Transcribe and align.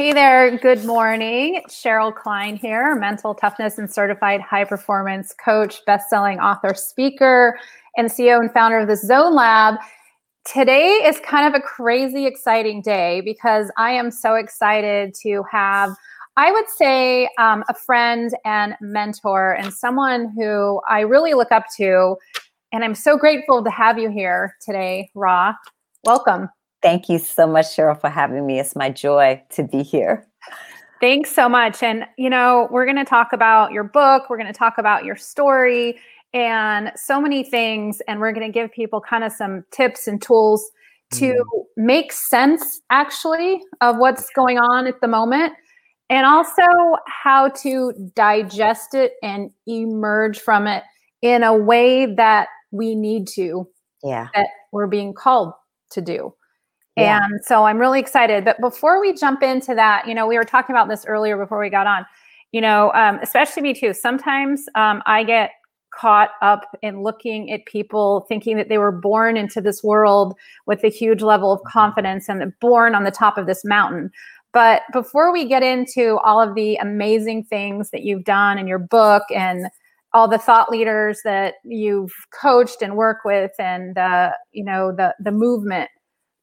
Hey 0.00 0.14
there, 0.14 0.56
good 0.56 0.86
morning. 0.86 1.60
Sheryl 1.68 2.14
Kline 2.14 2.56
here, 2.56 2.94
mental 2.94 3.34
toughness 3.34 3.76
and 3.76 3.92
certified 3.92 4.40
high 4.40 4.64
performance 4.64 5.34
coach, 5.34 5.84
best-selling 5.84 6.40
author, 6.40 6.72
speaker, 6.72 7.58
and 7.98 8.08
CEO 8.08 8.40
and 8.40 8.50
founder 8.50 8.78
of 8.78 8.88
the 8.88 8.96
Zone 8.96 9.34
Lab. 9.34 9.74
Today 10.46 11.02
is 11.04 11.20
kind 11.20 11.46
of 11.46 11.52
a 11.52 11.62
crazy 11.62 12.24
exciting 12.24 12.80
day 12.80 13.20
because 13.20 13.70
I 13.76 13.90
am 13.90 14.10
so 14.10 14.36
excited 14.36 15.12
to 15.16 15.42
have 15.52 15.94
I 16.38 16.50
would 16.50 16.70
say 16.70 17.28
um, 17.36 17.62
a 17.68 17.74
friend 17.74 18.34
and 18.46 18.76
mentor 18.80 19.52
and 19.52 19.70
someone 19.70 20.32
who 20.34 20.80
I 20.88 21.00
really 21.00 21.34
look 21.34 21.52
up 21.52 21.66
to. 21.76 22.16
And 22.72 22.82
I'm 22.82 22.94
so 22.94 23.18
grateful 23.18 23.62
to 23.62 23.70
have 23.70 23.98
you 23.98 24.08
here 24.08 24.56
today, 24.64 25.10
Rha. 25.14 25.58
Welcome. 26.04 26.48
Thank 26.82 27.08
you 27.08 27.18
so 27.18 27.46
much, 27.46 27.66
Sheryl, 27.76 28.00
for 28.00 28.08
having 28.08 28.46
me. 28.46 28.58
It's 28.58 28.74
my 28.74 28.90
joy 28.90 29.42
to 29.50 29.62
be 29.62 29.82
here. 29.82 30.26
Thanks 31.00 31.34
so 31.34 31.48
much. 31.48 31.82
And, 31.82 32.04
you 32.18 32.28
know, 32.28 32.68
we're 32.70 32.84
going 32.84 32.96
to 32.96 33.04
talk 33.04 33.32
about 33.32 33.72
your 33.72 33.84
book, 33.84 34.28
we're 34.28 34.36
going 34.36 34.52
to 34.52 34.58
talk 34.58 34.78
about 34.78 35.04
your 35.04 35.16
story 35.16 35.98
and 36.32 36.92
so 36.94 37.20
many 37.20 37.42
things. 37.42 38.00
And 38.06 38.20
we're 38.20 38.32
going 38.32 38.46
to 38.46 38.52
give 38.52 38.70
people 38.70 39.00
kind 39.00 39.24
of 39.24 39.32
some 39.32 39.64
tips 39.70 40.06
and 40.06 40.20
tools 40.20 40.70
to 41.14 41.32
mm. 41.32 41.62
make 41.76 42.12
sense, 42.12 42.80
actually, 42.90 43.62
of 43.80 43.96
what's 43.96 44.28
going 44.34 44.58
on 44.58 44.86
at 44.86 45.00
the 45.00 45.08
moment. 45.08 45.54
And 46.08 46.26
also 46.26 46.62
how 47.06 47.50
to 47.62 47.92
digest 48.14 48.94
it 48.94 49.12
and 49.22 49.50
emerge 49.66 50.40
from 50.40 50.66
it 50.66 50.82
in 51.22 51.44
a 51.44 51.56
way 51.56 52.06
that 52.14 52.48
we 52.72 52.94
need 52.94 53.28
to, 53.28 53.68
yeah, 54.02 54.28
that 54.34 54.48
we're 54.72 54.88
being 54.88 55.14
called 55.14 55.52
to 55.92 56.00
do. 56.00 56.34
Yeah. 56.96 57.24
And 57.24 57.44
so 57.44 57.64
I'm 57.64 57.78
really 57.78 58.00
excited. 58.00 58.44
But 58.44 58.60
before 58.60 59.00
we 59.00 59.12
jump 59.14 59.42
into 59.42 59.74
that, 59.74 60.06
you 60.06 60.14
know, 60.14 60.26
we 60.26 60.36
were 60.36 60.44
talking 60.44 60.74
about 60.74 60.88
this 60.88 61.06
earlier 61.06 61.36
before 61.36 61.60
we 61.60 61.70
got 61.70 61.86
on, 61.86 62.04
you 62.52 62.60
know, 62.60 62.92
um, 62.92 63.18
especially 63.22 63.62
me 63.62 63.74
too. 63.74 63.94
Sometimes 63.94 64.64
um, 64.74 65.02
I 65.06 65.24
get 65.24 65.52
caught 65.94 66.30
up 66.40 66.76
in 66.82 67.02
looking 67.02 67.50
at 67.50 67.64
people 67.66 68.26
thinking 68.28 68.56
that 68.56 68.68
they 68.68 68.78
were 68.78 68.92
born 68.92 69.36
into 69.36 69.60
this 69.60 69.82
world 69.82 70.34
with 70.66 70.84
a 70.84 70.88
huge 70.88 71.22
level 71.22 71.52
of 71.52 71.60
confidence 71.66 72.28
and 72.28 72.52
born 72.60 72.94
on 72.94 73.04
the 73.04 73.10
top 73.10 73.38
of 73.38 73.46
this 73.46 73.64
mountain. 73.64 74.10
But 74.52 74.82
before 74.92 75.32
we 75.32 75.46
get 75.46 75.62
into 75.62 76.18
all 76.24 76.40
of 76.40 76.54
the 76.54 76.76
amazing 76.76 77.44
things 77.44 77.90
that 77.90 78.02
you've 78.02 78.24
done 78.24 78.58
in 78.58 78.66
your 78.66 78.78
book 78.78 79.22
and 79.34 79.66
all 80.12 80.26
the 80.26 80.38
thought 80.38 80.70
leaders 80.70 81.20
that 81.24 81.54
you've 81.64 82.12
coached 82.40 82.82
and 82.82 82.96
worked 82.96 83.24
with 83.24 83.52
and 83.60 83.96
uh, 83.96 84.32
you 84.50 84.64
know 84.64 84.92
the 84.92 85.14
the 85.20 85.30
movement 85.30 85.88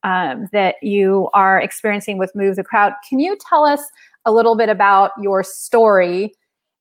um, 0.08 0.48
that 0.54 0.76
you 0.82 1.30
are 1.34 1.60
experiencing 1.60 2.18
with 2.18 2.34
Move 2.34 2.56
the 2.56 2.64
Crowd. 2.64 2.94
Can 3.08 3.20
you 3.20 3.38
tell 3.50 3.66
us 3.66 3.82
a 4.26 4.32
little 4.32 4.56
bit 4.56 4.70
about 4.70 5.12
your 5.22 5.44
story 5.44 6.34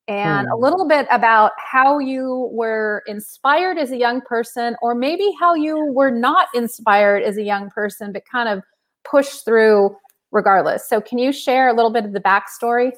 and 0.06 0.46
hmm. 0.46 0.52
a 0.52 0.56
little 0.56 0.86
bit 0.86 1.08
about 1.10 1.50
how 1.58 1.98
you 1.98 2.48
were 2.52 3.02
inspired 3.08 3.78
as 3.78 3.90
a 3.90 3.96
young 3.96 4.20
person, 4.20 4.76
or 4.80 4.94
maybe 4.94 5.34
how 5.40 5.54
you 5.54 5.86
were 5.92 6.12
not 6.12 6.46
inspired 6.54 7.24
as 7.24 7.36
a 7.36 7.42
young 7.42 7.68
person, 7.70 8.12
but 8.12 8.22
kind 8.30 8.48
of 8.48 8.62
pushed 9.04 9.44
through 9.44 9.96
regardless? 10.30 10.88
So, 10.88 11.00
can 11.00 11.18
you 11.18 11.32
share 11.32 11.68
a 11.68 11.72
little 11.72 11.90
bit 11.90 12.04
of 12.04 12.12
the 12.12 12.20
backstory? 12.20 12.92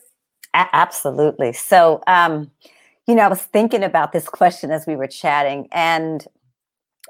A- 0.52 0.68
absolutely. 0.74 1.54
So, 1.54 2.02
um, 2.06 2.50
you 3.06 3.14
know, 3.14 3.22
I 3.22 3.28
was 3.28 3.42
thinking 3.42 3.82
about 3.82 4.12
this 4.12 4.28
question 4.28 4.70
as 4.70 4.86
we 4.86 4.94
were 4.94 5.06
chatting, 5.06 5.68
and 5.72 6.26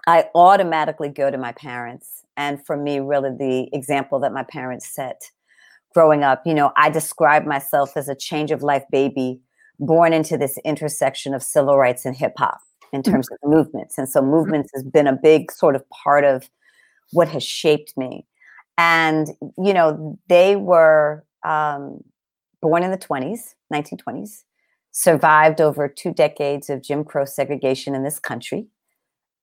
I 0.09 0.31
automatically 0.35 1.11
go 1.11 1.31
to 1.31 1.37
my 1.37 1.53
parents 1.53 2.25
and 2.39 2.65
for 2.65 2.79
me 2.79 2.99
really 2.99 3.29
the 3.29 3.69
example 3.77 4.19
that 4.21 4.33
my 4.33 4.43
parents 4.43 4.89
set 4.89 5.31
growing 5.93 6.23
up 6.23 6.41
you 6.47 6.55
know 6.55 6.73
i 6.77 6.89
describe 6.89 7.45
myself 7.45 7.95
as 7.95 8.09
a 8.09 8.15
change 8.15 8.51
of 8.51 8.63
life 8.63 8.85
baby 8.91 9.39
born 9.79 10.15
into 10.15 10.39
this 10.39 10.57
intersection 10.65 11.35
of 11.35 11.43
civil 11.43 11.77
rights 11.77 12.07
and 12.07 12.17
hip 12.17 12.33
hop 12.39 12.59
in 12.91 13.03
mm. 13.03 13.11
terms 13.11 13.29
mm-hmm. 13.29 13.53
of 13.53 13.55
movements 13.55 13.99
and 13.99 14.09
so 14.09 14.21
mm-hmm. 14.21 14.31
movements 14.31 14.71
has 14.75 14.83
been 14.83 15.07
a 15.07 15.13
big 15.13 15.53
sort 15.53 15.77
of 15.77 15.85
part 15.91 16.25
of 16.25 16.49
what 17.13 17.29
has 17.29 17.43
shaped 17.43 17.93
me 17.99 18.27
and 18.79 19.29
you 19.63 19.75
know 19.75 20.19
they 20.29 20.57
were 20.57 21.23
um, 21.45 22.03
born 22.63 22.83
in 22.83 22.91
the 22.91 22.99
20s 22.99 23.55
1920s 23.71 24.45
survived 24.91 25.61
over 25.61 25.87
two 25.87 26.15
decades 26.15 26.71
of 26.71 26.83
jim 26.83 27.05
crow 27.05 27.27
segregation 27.27 27.95
in 27.95 28.05
this 28.05 28.19
country 28.19 28.69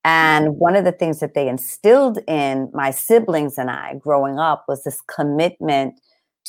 and 0.06 0.56
one 0.60 0.76
of 0.76 0.84
the 0.84 0.92
things 0.92 1.18
that 1.18 1.34
they 1.34 1.48
instilled 1.48 2.20
in 2.28 2.70
my 2.72 2.92
siblings 2.92 3.58
and 3.58 3.68
I 3.68 3.94
growing 3.94 4.38
up 4.38 4.64
was 4.68 4.84
this 4.84 5.00
commitment 5.08 6.00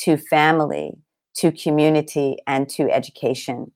to 0.02 0.16
family, 0.16 0.92
to 1.38 1.50
community, 1.50 2.36
and 2.46 2.68
to 2.68 2.88
education. 2.88 3.72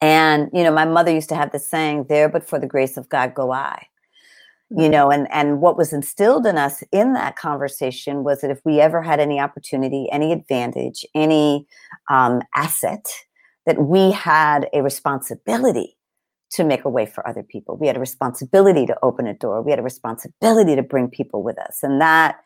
And, 0.00 0.50
you 0.52 0.64
know, 0.64 0.72
my 0.72 0.86
mother 0.86 1.12
used 1.12 1.28
to 1.28 1.36
have 1.36 1.52
this 1.52 1.68
saying, 1.68 2.06
there 2.08 2.28
but 2.28 2.48
for 2.48 2.58
the 2.58 2.66
grace 2.66 2.96
of 2.96 3.08
God 3.08 3.32
go 3.32 3.52
I. 3.52 3.86
You 4.70 4.76
mm-hmm. 4.78 4.90
know, 4.90 5.10
and 5.12 5.30
and 5.32 5.60
what 5.60 5.76
was 5.76 5.92
instilled 5.92 6.44
in 6.44 6.58
us 6.58 6.82
in 6.90 7.12
that 7.12 7.36
conversation 7.36 8.24
was 8.24 8.40
that 8.40 8.50
if 8.50 8.60
we 8.64 8.80
ever 8.80 9.02
had 9.02 9.20
any 9.20 9.38
opportunity, 9.38 10.08
any 10.10 10.32
advantage, 10.32 11.04
any 11.14 11.64
um, 12.08 12.40
asset, 12.56 13.06
that 13.66 13.80
we 13.82 14.10
had 14.10 14.68
a 14.72 14.82
responsibility 14.82 15.96
to 16.50 16.64
make 16.64 16.84
a 16.84 16.88
way 16.88 17.06
for 17.06 17.26
other 17.26 17.42
people. 17.42 17.76
We 17.76 17.86
had 17.86 17.96
a 17.96 18.00
responsibility 18.00 18.86
to 18.86 18.96
open 19.02 19.26
a 19.26 19.34
door. 19.34 19.62
We 19.62 19.70
had 19.70 19.78
a 19.78 19.84
responsibility 19.84 20.74
to 20.74 20.82
bring 20.82 21.08
people 21.08 21.42
with 21.42 21.58
us. 21.58 21.78
And 21.82 22.00
that 22.00 22.40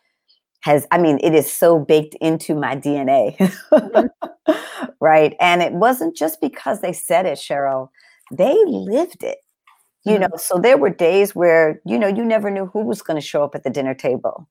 has, 0.61 0.87
I 0.91 0.99
mean, 0.99 1.19
it 1.23 1.35
is 1.35 1.51
so 1.51 1.79
baked 1.79 2.15
into 2.21 2.55
my 2.55 2.77
DNA. 2.77 3.37
Mm-hmm. 3.37 4.53
right. 5.01 5.35
And 5.41 5.63
it 5.63 5.73
wasn't 5.73 6.17
just 6.17 6.41
because 6.41 6.81
they 6.81 6.93
said 6.93 7.27
it, 7.27 7.39
Sheryl, 7.39 7.89
they 8.31 8.57
lived 8.67 9.23
it. 9.23 9.39
You 10.05 10.13
mm-hmm. 10.13 10.23
know, 10.23 10.29
so 10.37 10.59
there 10.59 10.77
were 10.77 10.91
days 10.91 11.35
where, 11.35 11.81
you 11.87 11.99
know, 11.99 12.09
you 12.09 12.25
never 12.25 12.51
knew 12.51 12.67
who 12.67 12.85
was 12.85 13.01
going 13.01 13.19
to 13.19 13.27
show 13.27 13.43
up 13.43 13.55
at 13.55 13.65
the 13.65 13.71
dinner 13.71 13.95
table. 13.95 14.49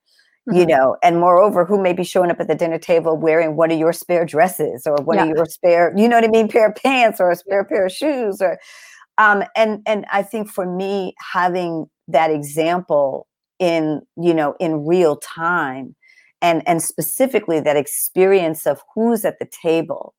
Mm-hmm. 0.50 0.60
you 0.60 0.66
know 0.66 0.98
and 1.02 1.22
moreover 1.22 1.64
who 1.64 1.82
may 1.82 1.94
be 1.94 2.04
showing 2.04 2.30
up 2.30 2.38
at 2.42 2.50
the 2.50 2.56
dinner 2.56 2.78
table 2.78 3.16
wearing 3.16 3.56
one 3.56 3.72
of 3.72 3.80
your 3.80 3.94
spare 3.94 4.26
dresses 4.26 4.86
or 4.86 4.98
one 5.06 5.16
yeah. 5.16 5.24
of 5.24 5.30
your 5.30 5.46
spare 5.46 5.94
you 5.96 6.06
know 6.06 6.18
what 6.18 6.26
i 6.26 6.28
mean 6.28 6.50
pair 6.50 6.68
of 6.68 6.76
pants 6.76 7.22
or 7.22 7.32
a 7.32 7.36
spare 7.38 7.64
pair 7.64 7.86
of 7.86 7.94
shoes 7.94 8.42
or 8.42 8.60
um, 9.18 9.44
and 9.56 9.82
and 9.86 10.06
I 10.12 10.24
think 10.24 10.50
for 10.50 10.66
me 10.66 11.14
having 11.34 11.88
that 12.08 12.32
example 12.32 13.28
in 13.60 14.02
you 14.18 14.34
know 14.34 14.56
in 14.60 14.86
real 14.86 15.16
time 15.18 15.96
and 16.42 16.62
and 16.68 16.82
specifically 16.82 17.60
that 17.60 17.78
experience 17.78 18.66
of 18.68 18.82
who's 18.94 19.24
at 19.26 19.40
the 19.40 19.48
table 19.62 20.14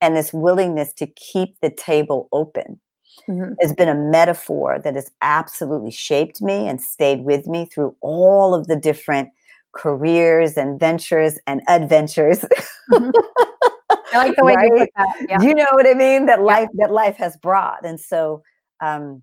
and 0.00 0.16
this 0.16 0.32
willingness 0.32 0.92
to 0.94 1.06
keep 1.06 1.56
the 1.60 1.70
table 1.70 2.28
open 2.32 2.80
mm-hmm. 3.28 3.52
has 3.60 3.72
been 3.72 3.88
a 3.88 3.94
metaphor 3.94 4.80
that 4.82 4.94
has 4.94 5.10
absolutely 5.20 5.90
shaped 5.90 6.40
me 6.40 6.66
and 6.66 6.80
stayed 6.80 7.20
with 7.20 7.46
me 7.46 7.66
through 7.66 7.94
all 8.00 8.54
of 8.54 8.66
the 8.66 8.76
different 8.76 9.28
careers 9.72 10.56
and 10.56 10.80
ventures 10.80 11.38
and 11.46 11.62
adventures 11.68 12.44
mm-hmm. 12.90 13.10
I 14.12 14.18
like 14.18 14.36
the 14.36 14.44
way 14.44 14.54
right? 14.54 14.70
you 14.72 14.78
put 14.78 14.90
that. 14.96 15.26
Yeah. 15.28 15.40
You 15.40 15.54
know 15.54 15.66
what 15.72 15.86
I 15.86 15.94
mean? 15.94 16.26
That 16.26 16.42
life 16.42 16.68
that 16.74 16.92
life 16.92 17.16
has 17.16 17.36
brought. 17.36 17.84
And 17.84 18.00
so 18.00 18.42
um 18.80 19.22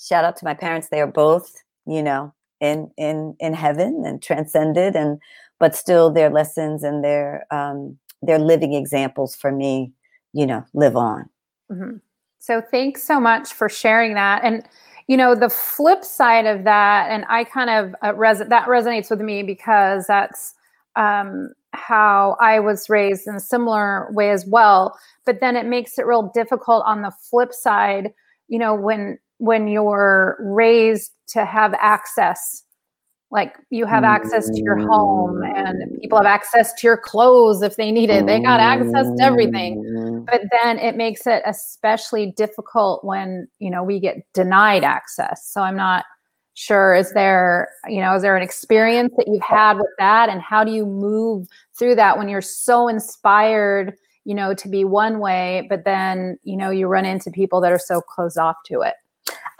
shout 0.00 0.24
out 0.24 0.36
to 0.38 0.44
my 0.44 0.54
parents. 0.54 0.88
They 0.88 1.00
are 1.00 1.06
both, 1.06 1.52
you 1.86 2.02
know, 2.02 2.34
in 2.60 2.90
in 2.96 3.36
in 3.40 3.54
heaven 3.54 4.02
and 4.06 4.22
transcended 4.22 4.96
and 4.96 5.18
but 5.60 5.74
still 5.74 6.10
their 6.10 6.30
lessons 6.30 6.82
and 6.84 7.02
their 7.02 7.46
um 7.50 7.98
their 8.22 8.38
living 8.38 8.74
examples 8.74 9.36
for 9.36 9.52
me, 9.52 9.92
you 10.32 10.46
know, 10.46 10.64
live 10.74 10.96
on. 10.96 11.28
Mm-hmm. 11.70 11.96
So 12.38 12.62
thanks 12.70 13.02
so 13.02 13.20
much 13.20 13.52
for 13.52 13.68
sharing 13.68 14.14
that. 14.14 14.44
And 14.44 14.64
you 15.08 15.16
know, 15.16 15.34
the 15.34 15.48
flip 15.48 16.04
side 16.04 16.44
of 16.44 16.64
that, 16.64 17.10
and 17.10 17.24
I 17.30 17.44
kind 17.44 17.70
of 17.70 17.94
uh, 18.04 18.14
res- 18.14 18.46
that 18.46 18.68
resonates 18.68 19.10
with 19.10 19.22
me 19.22 19.42
because 19.42 20.06
that's 20.06 20.54
um, 20.96 21.54
how 21.72 22.36
I 22.40 22.60
was 22.60 22.88
raised 22.88 23.26
in 23.26 23.34
a 23.34 23.40
similar 23.40 24.10
way 24.12 24.30
as 24.30 24.46
well. 24.46 24.98
But 25.26 25.40
then 25.40 25.56
it 25.56 25.66
makes 25.66 25.98
it 25.98 26.06
real 26.06 26.30
difficult 26.34 26.84
on 26.86 27.02
the 27.02 27.12
flip 27.30 27.52
side, 27.52 28.12
you 28.48 28.58
know, 28.58 28.74
when 28.74 29.18
when 29.38 29.68
you're 29.68 30.36
raised 30.40 31.12
to 31.28 31.44
have 31.44 31.74
access 31.74 32.64
like 33.30 33.54
you 33.68 33.84
have 33.84 34.04
access 34.04 34.48
to 34.48 34.62
your 34.62 34.78
home 34.78 35.42
and 35.42 36.00
people 36.00 36.16
have 36.16 36.26
access 36.26 36.72
to 36.72 36.86
your 36.86 36.96
clothes 36.96 37.60
if 37.60 37.76
they 37.76 37.92
need 37.92 38.08
it. 38.08 38.24
They 38.24 38.40
got 38.40 38.58
access 38.58 39.06
to 39.18 39.22
everything. 39.22 39.84
Mm-hmm. 39.84 40.24
But 40.24 40.42
then 40.62 40.78
it 40.78 40.96
makes 40.96 41.26
it 41.26 41.42
especially 41.44 42.32
difficult 42.36 43.04
when 43.04 43.46
you 43.58 43.70
know 43.70 43.84
we 43.84 44.00
get 44.00 44.16
denied 44.32 44.82
access. 44.82 45.46
So 45.52 45.60
i'm 45.60 45.76
not 45.76 46.04
sure 46.58 46.92
is 46.92 47.12
there 47.12 47.68
you 47.86 48.00
know 48.00 48.16
is 48.16 48.22
there 48.22 48.36
an 48.36 48.42
experience 48.42 49.12
that 49.16 49.28
you've 49.28 49.42
had 49.42 49.76
with 49.76 49.90
that? 49.98 50.28
And 50.28 50.42
how 50.42 50.64
do 50.64 50.72
you 50.72 50.84
move 50.84 51.46
through 51.78 51.94
that 51.94 52.18
when 52.18 52.28
you're 52.28 52.40
so 52.42 52.88
inspired 52.88 53.94
you 54.24 54.34
know 54.34 54.54
to 54.54 54.68
be 54.68 54.84
one 54.84 55.20
way 55.20 55.66
but 55.70 55.84
then 55.84 56.36
you 56.42 56.56
know 56.56 56.70
you 56.70 56.88
run 56.88 57.04
into 57.04 57.30
people 57.30 57.60
that 57.60 57.72
are 57.72 57.78
so 57.78 58.00
closed 58.00 58.38
off 58.38 58.56
to 58.66 58.80
it? 58.80 58.94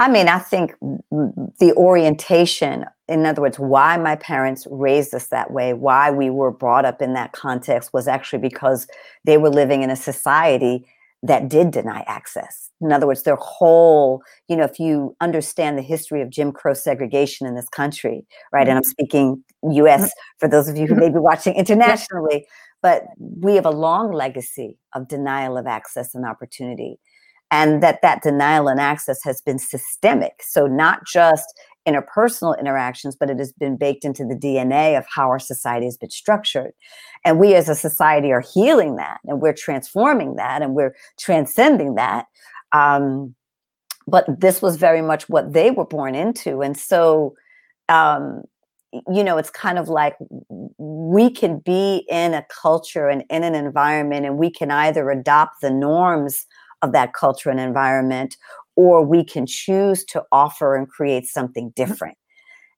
I 0.00 0.08
mean 0.10 0.28
i 0.28 0.38
think 0.38 0.74
the 0.80 1.72
orientation 1.76 2.84
in 3.08 3.24
other 3.24 3.40
words, 3.40 3.58
why 3.58 3.96
my 3.96 4.16
parents 4.16 4.66
raised 4.70 5.14
us 5.14 5.28
that 5.28 5.50
way, 5.50 5.72
why 5.72 6.10
we 6.10 6.28
were 6.28 6.50
brought 6.50 6.84
up 6.84 7.00
in 7.00 7.14
that 7.14 7.32
context 7.32 7.94
was 7.94 8.06
actually 8.06 8.40
because 8.40 8.86
they 9.24 9.38
were 9.38 9.48
living 9.48 9.82
in 9.82 9.88
a 9.88 9.96
society 9.96 10.86
that 11.22 11.48
did 11.48 11.70
deny 11.70 12.04
access. 12.06 12.70
In 12.80 12.92
other 12.92 13.06
words, 13.06 13.24
their 13.24 13.36
whole, 13.36 14.22
you 14.48 14.56
know, 14.56 14.64
if 14.64 14.78
you 14.78 15.16
understand 15.20 15.76
the 15.76 15.82
history 15.82 16.22
of 16.22 16.30
Jim 16.30 16.52
Crow 16.52 16.74
segregation 16.74 17.46
in 17.46 17.54
this 17.54 17.68
country, 17.68 18.24
right? 18.52 18.68
And 18.68 18.78
I'm 18.78 18.82
mm-hmm. 18.82 18.90
speaking 18.90 19.44
US 19.62 20.02
mm-hmm. 20.02 20.08
for 20.38 20.48
those 20.48 20.68
of 20.68 20.76
you 20.76 20.86
who 20.86 20.94
mm-hmm. 20.94 21.00
may 21.00 21.08
be 21.10 21.18
watching 21.18 21.54
internationally, 21.54 22.46
but 22.82 23.04
we 23.18 23.56
have 23.56 23.66
a 23.66 23.70
long 23.70 24.12
legacy 24.12 24.78
of 24.94 25.08
denial 25.08 25.56
of 25.56 25.66
access 25.66 26.14
and 26.14 26.24
opportunity. 26.24 26.98
And 27.50 27.82
that 27.82 28.00
that 28.02 28.22
denial 28.22 28.68
and 28.68 28.78
access 28.78 29.24
has 29.24 29.40
been 29.40 29.58
systemic. 29.58 30.42
So 30.42 30.66
not 30.66 31.00
just 31.06 31.46
interpersonal 31.88 32.58
interactions, 32.58 33.16
but 33.16 33.30
it 33.30 33.38
has 33.38 33.52
been 33.52 33.76
baked 33.76 34.04
into 34.04 34.24
the 34.24 34.34
DNA 34.34 34.98
of 34.98 35.06
how 35.12 35.28
our 35.28 35.38
society 35.38 35.86
has 35.86 35.96
been 35.96 36.10
structured. 36.10 36.72
And 37.24 37.38
we 37.38 37.54
as 37.54 37.68
a 37.68 37.74
society 37.74 38.30
are 38.32 38.40
healing 38.40 38.96
that 38.96 39.18
and 39.24 39.40
we're 39.40 39.54
transforming 39.54 40.36
that 40.36 40.62
and 40.62 40.74
we're 40.74 40.94
transcending 41.18 41.94
that. 41.94 42.26
Um, 42.72 43.34
but 44.06 44.26
this 44.40 44.62
was 44.62 44.76
very 44.76 45.02
much 45.02 45.28
what 45.28 45.52
they 45.52 45.70
were 45.70 45.84
born 45.84 46.14
into. 46.14 46.62
And 46.62 46.76
so, 46.76 47.34
um, 47.88 48.42
you 49.10 49.22
know, 49.22 49.36
it's 49.36 49.50
kind 49.50 49.78
of 49.78 49.88
like 49.88 50.16
we 50.78 51.30
can 51.30 51.58
be 51.58 52.06
in 52.08 52.32
a 52.32 52.46
culture 52.62 53.08
and 53.08 53.22
in 53.28 53.44
an 53.44 53.54
environment, 53.54 54.24
and 54.24 54.38
we 54.38 54.50
can 54.50 54.70
either 54.70 55.10
adopt 55.10 55.60
the 55.60 55.70
norms 55.70 56.46
of 56.80 56.92
that 56.92 57.12
culture 57.12 57.50
and 57.50 57.60
environment, 57.60 58.36
or 58.78 59.04
we 59.04 59.24
can 59.24 59.44
choose 59.44 60.04
to 60.04 60.22
offer 60.30 60.76
and 60.76 60.88
create 60.88 61.26
something 61.26 61.70
mm-hmm. 61.70 61.84
different. 61.84 62.16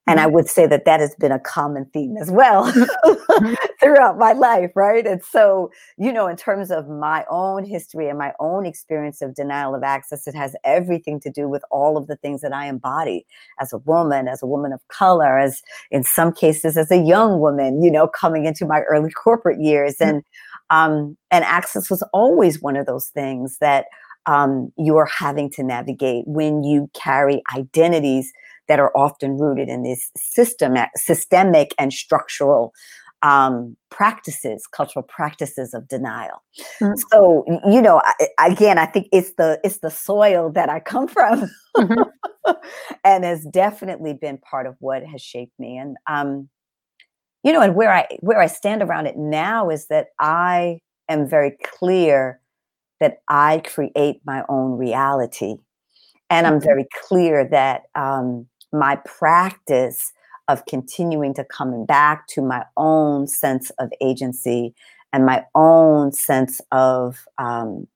And 0.07 0.19
I 0.19 0.25
mm-hmm. 0.25 0.33
would 0.33 0.49
say 0.49 0.65
that 0.65 0.83
that 0.85 0.99
has 0.99 1.13
been 1.19 1.31
a 1.31 1.39
common 1.39 1.85
theme 1.93 2.17
as 2.17 2.31
well 2.31 2.71
mm-hmm. 2.71 3.53
throughout 3.79 4.17
my 4.17 4.33
life, 4.33 4.71
right? 4.75 5.05
And 5.05 5.23
so, 5.23 5.69
you 5.99 6.11
know, 6.11 6.25
in 6.25 6.37
terms 6.37 6.71
of 6.71 6.89
my 6.89 7.23
own 7.29 7.63
history 7.65 8.09
and 8.09 8.17
my 8.17 8.33
own 8.39 8.65
experience 8.65 9.21
of 9.21 9.35
denial 9.35 9.75
of 9.75 9.83
access, 9.83 10.25
it 10.25 10.33
has 10.33 10.55
everything 10.63 11.19
to 11.19 11.29
do 11.29 11.47
with 11.47 11.61
all 11.69 11.97
of 11.97 12.07
the 12.07 12.15
things 12.15 12.41
that 12.41 12.51
I 12.51 12.65
embody 12.65 13.27
as 13.59 13.71
a 13.71 13.77
woman, 13.77 14.27
as 14.27 14.41
a 14.41 14.47
woman 14.47 14.73
of 14.73 14.81
color, 14.87 15.37
as 15.37 15.61
in 15.91 16.03
some 16.03 16.33
cases 16.33 16.77
as 16.77 16.89
a 16.89 16.97
young 16.97 17.39
woman, 17.39 17.83
you 17.83 17.91
know, 17.91 18.07
coming 18.07 18.47
into 18.47 18.65
my 18.65 18.81
early 18.89 19.11
corporate 19.11 19.61
years. 19.61 19.97
And 19.99 20.23
um, 20.71 21.15
and 21.29 21.45
access 21.45 21.91
was 21.91 22.01
always 22.11 22.59
one 22.59 22.75
of 22.75 22.87
those 22.87 23.09
things 23.09 23.59
that 23.59 23.85
um, 24.25 24.71
you're 24.77 25.09
having 25.17 25.49
to 25.51 25.63
navigate 25.63 26.23
when 26.27 26.63
you 26.63 26.89
carry 26.93 27.41
identities 27.55 28.31
that 28.67 28.79
are 28.79 28.95
often 28.95 29.37
rooted 29.37 29.69
in 29.69 29.83
these 29.83 30.11
system, 30.15 30.75
systemic 30.95 31.73
and 31.77 31.91
structural 31.91 32.73
um, 33.23 33.75
practices, 33.89 34.65
cultural 34.67 35.03
practices 35.03 35.73
of 35.73 35.87
denial. 35.87 36.43
Mm-hmm. 36.81 36.93
So, 37.11 37.45
you 37.69 37.81
know, 37.81 38.01
I, 38.03 38.47
again, 38.51 38.77
I 38.77 38.85
think 38.85 39.07
it's 39.11 39.33
the 39.33 39.59
it's 39.63 39.79
the 39.79 39.91
soil 39.91 40.51
that 40.53 40.69
I 40.69 40.79
come 40.79 41.07
from, 41.07 41.49
mm-hmm. 41.77 42.51
and 43.03 43.23
has 43.23 43.45
definitely 43.45 44.13
been 44.13 44.37
part 44.39 44.65
of 44.65 44.75
what 44.79 45.03
has 45.05 45.21
shaped 45.21 45.57
me. 45.59 45.77
And 45.77 45.97
um, 46.07 46.49
you 47.43 47.51
know, 47.51 47.61
and 47.61 47.75
where 47.75 47.93
I 47.93 48.07
where 48.21 48.39
I 48.39 48.47
stand 48.47 48.81
around 48.81 49.05
it 49.05 49.17
now 49.17 49.69
is 49.69 49.87
that 49.87 50.07
I 50.19 50.79
am 51.09 51.27
very 51.27 51.57
clear 51.63 52.40
that 53.01 53.21
I 53.27 53.61
create 53.65 54.21
my 54.25 54.43
own 54.47 54.77
reality. 54.77 55.55
And 56.29 56.47
I'm 56.47 56.59
mm-hmm. 56.59 56.65
very 56.65 56.87
clear 57.07 57.43
that 57.49 57.83
um, 57.95 58.47
my 58.71 58.95
practice 59.03 60.13
of 60.47 60.65
continuing 60.65 61.33
to 61.33 61.43
coming 61.43 61.85
back 61.85 62.27
to 62.27 62.41
my 62.41 62.63
own 62.77 63.27
sense 63.27 63.69
of 63.79 63.91
agency 64.01 64.73
and 65.11 65.25
my 65.25 65.43
own 65.55 66.13
sense 66.13 66.61
of 66.71 67.25
um, 67.37 67.87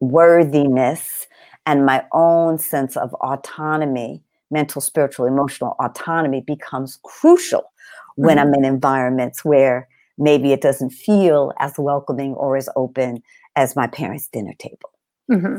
worthiness 0.00 1.26
and 1.66 1.84
my 1.84 2.04
own 2.12 2.58
sense 2.58 2.96
of 2.96 3.12
autonomy, 3.14 4.22
mental, 4.50 4.80
spiritual, 4.80 5.26
emotional 5.26 5.76
autonomy 5.80 6.42
becomes 6.46 6.98
crucial 7.02 7.60
mm-hmm. 7.60 8.26
when 8.26 8.38
I'm 8.38 8.54
in 8.54 8.64
environments 8.64 9.44
where 9.44 9.88
maybe 10.16 10.52
it 10.52 10.60
doesn't 10.60 10.90
feel 10.90 11.52
as 11.58 11.74
welcoming 11.78 12.34
or 12.34 12.56
as 12.56 12.68
open 12.76 13.22
as 13.58 13.74
my 13.74 13.88
parents' 13.88 14.28
dinner 14.28 14.54
table. 14.58 14.90
Mm-hmm. 15.30 15.58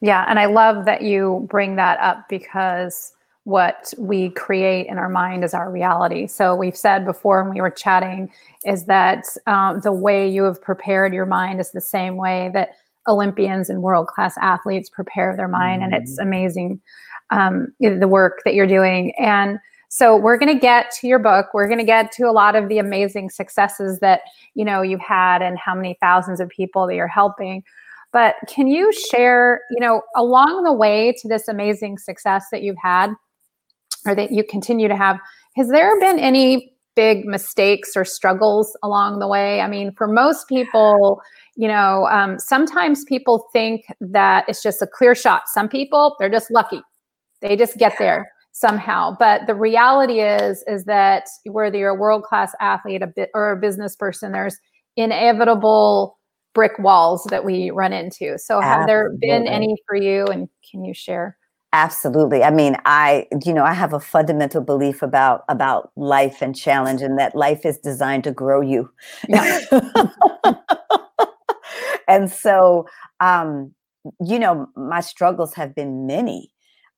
Yeah. 0.00 0.24
And 0.28 0.38
I 0.38 0.46
love 0.46 0.84
that 0.84 1.02
you 1.02 1.46
bring 1.48 1.76
that 1.76 1.98
up 2.00 2.28
because 2.28 3.12
what 3.44 3.94
we 3.96 4.30
create 4.30 4.88
in 4.88 4.98
our 4.98 5.08
mind 5.08 5.44
is 5.44 5.54
our 5.54 5.70
reality. 5.70 6.26
So 6.26 6.56
we've 6.56 6.76
said 6.76 7.06
before 7.06 7.44
when 7.44 7.54
we 7.54 7.60
were 7.60 7.70
chatting 7.70 8.28
is 8.64 8.86
that 8.86 9.24
um, 9.46 9.80
the 9.80 9.92
way 9.92 10.28
you 10.28 10.42
have 10.42 10.60
prepared 10.60 11.14
your 11.14 11.26
mind 11.26 11.60
is 11.60 11.70
the 11.70 11.80
same 11.80 12.16
way 12.16 12.50
that 12.52 12.70
Olympians 13.06 13.70
and 13.70 13.80
world 13.80 14.08
class 14.08 14.34
athletes 14.42 14.90
prepare 14.90 15.36
their 15.36 15.46
mind, 15.46 15.82
mm-hmm. 15.82 15.94
and 15.94 16.02
it's 16.02 16.18
mm-hmm. 16.18 16.26
amazing 16.26 16.80
um, 17.30 17.72
the 17.78 18.08
work 18.08 18.42
that 18.44 18.54
you're 18.54 18.66
doing. 18.66 19.12
And 19.16 19.60
so 19.96 20.14
we're 20.14 20.36
going 20.36 20.52
to 20.52 20.60
get 20.60 20.90
to 21.00 21.06
your 21.06 21.18
book. 21.18 21.46
We're 21.54 21.68
going 21.68 21.78
to 21.78 21.84
get 21.84 22.12
to 22.12 22.24
a 22.24 22.30
lot 22.30 22.54
of 22.54 22.68
the 22.68 22.76
amazing 22.76 23.30
successes 23.30 23.98
that 24.00 24.20
you 24.52 24.62
know 24.62 24.82
you've 24.82 25.00
had 25.00 25.40
and 25.40 25.58
how 25.58 25.74
many 25.74 25.96
thousands 26.02 26.38
of 26.38 26.50
people 26.50 26.86
that 26.86 26.94
you're 26.96 27.08
helping. 27.08 27.62
But 28.12 28.34
can 28.46 28.66
you 28.66 28.92
share, 28.92 29.62
you 29.70 29.80
know, 29.80 30.02
along 30.14 30.64
the 30.64 30.72
way 30.74 31.14
to 31.22 31.28
this 31.28 31.48
amazing 31.48 31.96
success 31.96 32.44
that 32.52 32.62
you've 32.62 32.76
had 32.76 33.14
or 34.04 34.14
that 34.14 34.32
you 34.32 34.44
continue 34.44 34.86
to 34.86 34.96
have, 34.96 35.18
has 35.56 35.68
there 35.68 35.98
been 35.98 36.18
any 36.18 36.74
big 36.94 37.24
mistakes 37.24 37.96
or 37.96 38.04
struggles 38.04 38.76
along 38.82 39.20
the 39.20 39.26
way? 39.26 39.62
I 39.62 39.66
mean, 39.66 39.92
for 39.92 40.06
most 40.06 40.46
people, 40.46 41.22
you 41.54 41.68
know, 41.68 42.06
um, 42.08 42.38
sometimes 42.38 43.02
people 43.04 43.48
think 43.50 43.86
that 44.00 44.44
it's 44.46 44.62
just 44.62 44.82
a 44.82 44.86
clear 44.86 45.14
shot. 45.14 45.44
Some 45.46 45.70
people, 45.70 46.16
they're 46.18 46.28
just 46.28 46.50
lucky. 46.50 46.82
They 47.40 47.56
just 47.56 47.78
get 47.78 47.94
there 47.98 48.30
somehow. 48.56 49.14
But 49.18 49.46
the 49.46 49.54
reality 49.54 50.20
is, 50.20 50.64
is 50.66 50.84
that 50.84 51.28
whether 51.44 51.76
you're 51.76 51.90
a 51.90 51.94
world 51.94 52.22
class 52.22 52.54
athlete, 52.58 53.02
a 53.02 53.06
bit 53.06 53.28
or 53.34 53.52
a 53.52 53.56
business 53.56 53.94
person, 53.94 54.32
there's 54.32 54.56
inevitable 54.96 56.18
brick 56.54 56.72
walls 56.78 57.26
that 57.28 57.44
we 57.44 57.70
run 57.70 57.92
into. 57.92 58.38
So 58.38 58.62
have 58.62 58.88
Absolutely. 58.88 59.18
there 59.28 59.40
been 59.40 59.46
any 59.46 59.76
for 59.86 59.94
you 59.94 60.24
and 60.24 60.48
can 60.70 60.86
you 60.86 60.94
share? 60.94 61.36
Absolutely. 61.74 62.42
I 62.42 62.50
mean, 62.50 62.78
I 62.86 63.26
you 63.44 63.52
know, 63.52 63.64
I 63.64 63.74
have 63.74 63.92
a 63.92 64.00
fundamental 64.00 64.62
belief 64.62 65.02
about 65.02 65.44
about 65.50 65.90
life 65.94 66.40
and 66.40 66.56
challenge 66.56 67.02
and 67.02 67.18
that 67.18 67.34
life 67.34 67.66
is 67.66 67.76
designed 67.76 68.24
to 68.24 68.32
grow 68.32 68.62
you. 68.62 68.88
Yeah. 69.28 69.60
and 72.08 72.30
so 72.30 72.86
um 73.20 73.74
you 74.24 74.38
know, 74.38 74.68
my 74.76 75.00
struggles 75.00 75.52
have 75.54 75.74
been 75.74 76.06
many. 76.06 76.52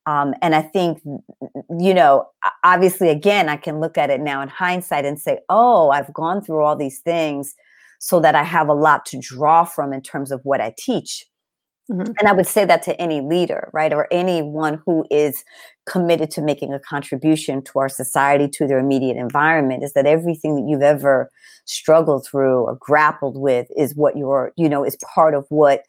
Um, 0.08 0.32
and 0.40 0.54
I 0.54 0.62
think, 0.62 1.02
you 1.04 1.92
know, 1.92 2.28
obviously, 2.64 3.10
again, 3.10 3.50
I 3.50 3.56
can 3.56 3.78
look 3.78 3.98
at 3.98 4.08
it 4.08 4.22
now 4.22 4.40
in 4.40 4.48
hindsight 4.48 5.04
and 5.04 5.20
say, 5.20 5.40
oh, 5.50 5.90
I've 5.90 6.14
gone 6.14 6.42
through 6.42 6.62
all 6.62 6.76
these 6.76 7.00
things 7.00 7.54
so 7.98 8.18
that 8.20 8.34
I 8.34 8.42
have 8.42 8.68
a 8.68 8.74
lot 8.74 9.04
to 9.06 9.20
draw 9.20 9.64
from 9.64 9.92
in 9.92 10.00
terms 10.00 10.32
of 10.32 10.40
what 10.44 10.62
I 10.62 10.74
teach. 10.78 11.26
Mm-hmm. 11.90 12.12
And 12.18 12.26
I 12.26 12.32
would 12.32 12.46
say 12.46 12.64
that 12.64 12.82
to 12.84 12.98
any 12.98 13.20
leader, 13.20 13.68
right? 13.74 13.92
Or 13.92 14.08
anyone 14.10 14.80
who 14.86 15.04
is 15.10 15.44
committed 15.86 16.30
to 16.32 16.42
making 16.42 16.72
a 16.72 16.80
contribution 16.80 17.62
to 17.64 17.78
our 17.78 17.90
society, 17.90 18.48
to 18.48 18.66
their 18.66 18.78
immediate 18.78 19.18
environment, 19.18 19.84
is 19.84 19.92
that 19.92 20.06
everything 20.06 20.56
that 20.56 20.66
you've 20.70 20.80
ever 20.80 21.30
struggled 21.66 22.26
through 22.26 22.62
or 22.62 22.78
grappled 22.80 23.36
with 23.36 23.66
is 23.76 23.94
what 23.94 24.16
your, 24.16 24.52
you 24.56 24.70
know, 24.70 24.84
is 24.84 24.96
part 25.14 25.34
of 25.34 25.44
what 25.50 25.82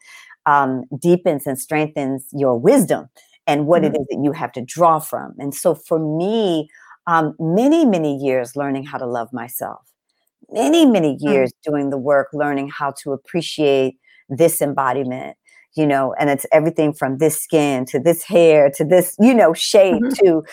um, 0.44 0.84
deepens 1.00 1.46
and 1.46 1.58
strengthens 1.58 2.26
your 2.32 2.58
wisdom 2.58 3.08
and 3.50 3.66
what 3.66 3.82
mm-hmm. 3.82 3.96
it 3.96 4.00
is 4.00 4.06
that 4.10 4.20
you 4.22 4.30
have 4.30 4.52
to 4.52 4.62
draw 4.62 5.00
from. 5.00 5.34
And 5.38 5.52
so 5.52 5.74
for 5.74 5.98
me, 5.98 6.70
um, 7.08 7.34
many, 7.40 7.84
many 7.84 8.16
years 8.16 8.54
learning 8.54 8.84
how 8.84 8.96
to 8.96 9.06
love 9.06 9.32
myself, 9.32 9.80
many, 10.52 10.86
many 10.86 11.16
mm. 11.16 11.18
years 11.20 11.50
mm-hmm. 11.50 11.72
doing 11.72 11.90
the 11.90 11.98
work, 11.98 12.28
learning 12.32 12.68
how 12.68 12.92
to 13.02 13.12
appreciate 13.12 13.98
this 14.28 14.62
embodiment, 14.62 15.36
you 15.74 15.84
know, 15.84 16.14
and 16.20 16.30
it's 16.30 16.46
everything 16.52 16.92
from 16.92 17.18
this 17.18 17.42
skin 17.42 17.84
to 17.86 17.98
this 17.98 18.22
hair 18.22 18.70
to 18.76 18.84
this, 18.84 19.16
you 19.18 19.34
know, 19.34 19.52
shape 19.52 20.00
mm-hmm. 20.00 20.24
to 20.24 20.44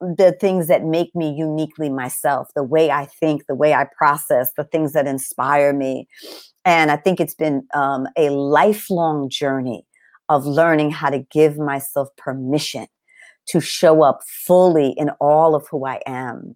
the 0.00 0.36
things 0.40 0.68
that 0.68 0.84
make 0.84 1.12
me 1.16 1.34
uniquely 1.36 1.90
myself, 1.90 2.48
the 2.54 2.62
way 2.62 2.92
I 2.92 3.06
think, 3.06 3.46
the 3.48 3.54
way 3.56 3.74
I 3.74 3.86
process, 3.98 4.52
the 4.56 4.64
things 4.64 4.92
that 4.92 5.08
inspire 5.08 5.72
me. 5.72 6.06
And 6.64 6.92
I 6.92 6.96
think 6.96 7.18
it's 7.18 7.34
been 7.34 7.66
um, 7.74 8.06
a 8.16 8.30
lifelong 8.30 9.28
journey 9.28 9.84
of 10.28 10.46
learning 10.46 10.90
how 10.90 11.10
to 11.10 11.20
give 11.30 11.58
myself 11.58 12.08
permission 12.16 12.86
to 13.46 13.60
show 13.60 14.02
up 14.02 14.20
fully 14.26 14.94
in 14.96 15.10
all 15.20 15.54
of 15.54 15.66
who 15.68 15.84
I 15.84 16.00
am 16.06 16.54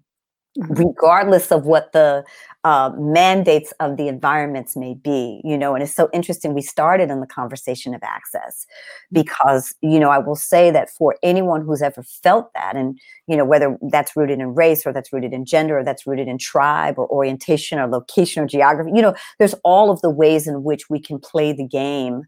mm-hmm. 0.58 0.74
regardless 0.74 1.50
of 1.50 1.64
what 1.66 1.92
the 1.92 2.24
uh, 2.64 2.90
mandates 2.96 3.72
of 3.78 3.96
the 3.96 4.08
environments 4.08 4.76
may 4.76 4.94
be 4.94 5.40
you 5.44 5.56
know 5.56 5.74
and 5.74 5.82
it's 5.82 5.94
so 5.94 6.08
interesting 6.12 6.52
we 6.52 6.62
started 6.62 7.10
in 7.10 7.20
the 7.20 7.26
conversation 7.26 7.94
of 7.94 8.02
access 8.02 8.66
because 9.12 9.74
you 9.82 10.00
know 10.00 10.10
i 10.10 10.18
will 10.18 10.34
say 10.34 10.70
that 10.70 10.90
for 10.90 11.16
anyone 11.22 11.64
who's 11.64 11.80
ever 11.82 12.02
felt 12.02 12.52
that 12.54 12.74
and 12.74 12.98
you 13.28 13.36
know 13.36 13.44
whether 13.44 13.78
that's 13.90 14.16
rooted 14.16 14.40
in 14.40 14.54
race 14.54 14.84
or 14.84 14.92
that's 14.92 15.12
rooted 15.12 15.32
in 15.32 15.44
gender 15.44 15.78
or 15.78 15.84
that's 15.84 16.06
rooted 16.06 16.26
in 16.26 16.38
tribe 16.38 16.98
or 16.98 17.08
orientation 17.08 17.78
or 17.78 17.86
location 17.86 18.42
or 18.42 18.46
geography 18.46 18.90
you 18.94 19.02
know 19.02 19.14
there's 19.38 19.54
all 19.62 19.90
of 19.90 20.00
the 20.00 20.10
ways 20.10 20.48
in 20.48 20.64
which 20.64 20.90
we 20.90 20.98
can 20.98 21.20
play 21.20 21.52
the 21.52 21.66
game 21.66 22.22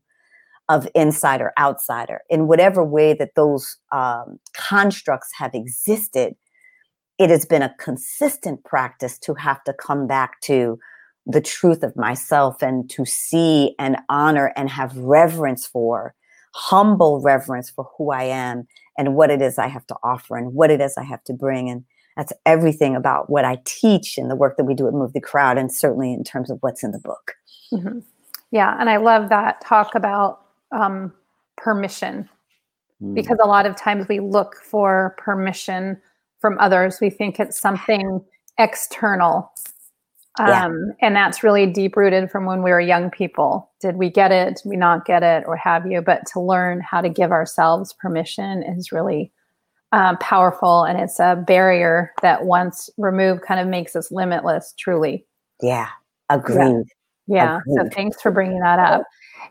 of 0.68 0.88
insider 0.94 1.52
outsider 1.58 2.20
in 2.28 2.46
whatever 2.46 2.84
way 2.84 3.14
that 3.14 3.34
those 3.36 3.76
um, 3.92 4.38
constructs 4.54 5.30
have 5.38 5.54
existed 5.54 6.34
it 7.18 7.30
has 7.30 7.44
been 7.44 7.62
a 7.62 7.74
consistent 7.78 8.64
practice 8.64 9.18
to 9.18 9.34
have 9.34 9.62
to 9.64 9.72
come 9.72 10.06
back 10.06 10.40
to 10.42 10.78
the 11.26 11.40
truth 11.40 11.82
of 11.82 11.94
myself 11.96 12.62
and 12.62 12.88
to 12.90 13.04
see 13.04 13.74
and 13.78 13.96
honor 14.08 14.52
and 14.56 14.70
have 14.70 14.96
reverence 14.96 15.66
for, 15.66 16.14
humble 16.54 17.20
reverence 17.20 17.68
for 17.68 17.88
who 17.98 18.12
I 18.12 18.22
am 18.22 18.66
and 18.96 19.14
what 19.14 19.30
it 19.30 19.42
is 19.42 19.58
I 19.58 19.66
have 19.66 19.86
to 19.88 19.96
offer 20.02 20.36
and 20.36 20.54
what 20.54 20.70
it 20.70 20.80
is 20.80 20.96
I 20.96 21.04
have 21.04 21.22
to 21.24 21.34
bring. 21.34 21.68
And 21.68 21.84
that's 22.16 22.32
everything 22.46 22.96
about 22.96 23.28
what 23.28 23.44
I 23.44 23.58
teach 23.64 24.16
and 24.16 24.30
the 24.30 24.36
work 24.36 24.56
that 24.56 24.64
we 24.64 24.74
do 24.74 24.88
at 24.88 24.94
Move 24.94 25.12
the 25.12 25.20
Crowd, 25.20 25.58
and 25.58 25.72
certainly 25.72 26.12
in 26.12 26.24
terms 26.24 26.50
of 26.50 26.58
what's 26.62 26.82
in 26.82 26.92
the 26.92 26.98
book. 26.98 27.34
Mm-hmm. 27.72 27.98
Yeah. 28.50 28.76
And 28.80 28.88
I 28.88 28.96
love 28.96 29.28
that 29.28 29.60
talk 29.60 29.94
about 29.94 30.40
um, 30.72 31.12
permission 31.56 32.28
mm. 33.02 33.14
because 33.14 33.38
a 33.42 33.46
lot 33.46 33.66
of 33.66 33.76
times 33.76 34.06
we 34.08 34.20
look 34.20 34.56
for 34.56 35.14
permission 35.18 36.00
from 36.40 36.58
others. 36.58 36.98
We 37.00 37.10
think 37.10 37.40
it's 37.40 37.60
something 37.60 38.24
external. 38.58 39.52
Um, 40.38 40.46
yeah. 40.48 40.68
And 41.00 41.16
that's 41.16 41.42
really 41.42 41.66
deep 41.66 41.96
rooted 41.96 42.30
from 42.30 42.44
when 42.44 42.62
we 42.62 42.70
were 42.70 42.80
young 42.80 43.10
people. 43.10 43.70
Did 43.80 43.96
we 43.96 44.08
get 44.08 44.30
it? 44.30 44.60
Did 44.62 44.68
we 44.68 44.76
not 44.76 45.04
get 45.04 45.22
it? 45.22 45.44
Or 45.46 45.56
have 45.56 45.86
you? 45.86 46.00
But 46.00 46.26
to 46.32 46.40
learn 46.40 46.80
how 46.80 47.00
to 47.00 47.08
give 47.08 47.32
ourselves 47.32 47.92
permission 47.94 48.62
is 48.62 48.92
really 48.92 49.32
um, 49.90 50.16
powerful. 50.18 50.84
And 50.84 51.00
it's 51.00 51.18
a 51.18 51.42
barrier 51.46 52.12
that 52.22 52.44
once 52.44 52.88
removed 52.98 53.42
kind 53.42 53.58
of 53.58 53.66
makes 53.66 53.96
us 53.96 54.12
limitless, 54.12 54.74
truly. 54.78 55.26
Yeah. 55.60 55.88
Agreed. 56.30 56.84
Yeah. 57.26 57.60
yeah. 57.66 57.82
So 57.82 57.88
thanks 57.92 58.20
for 58.20 58.30
bringing 58.30 58.60
that 58.60 58.78
up. 58.78 59.02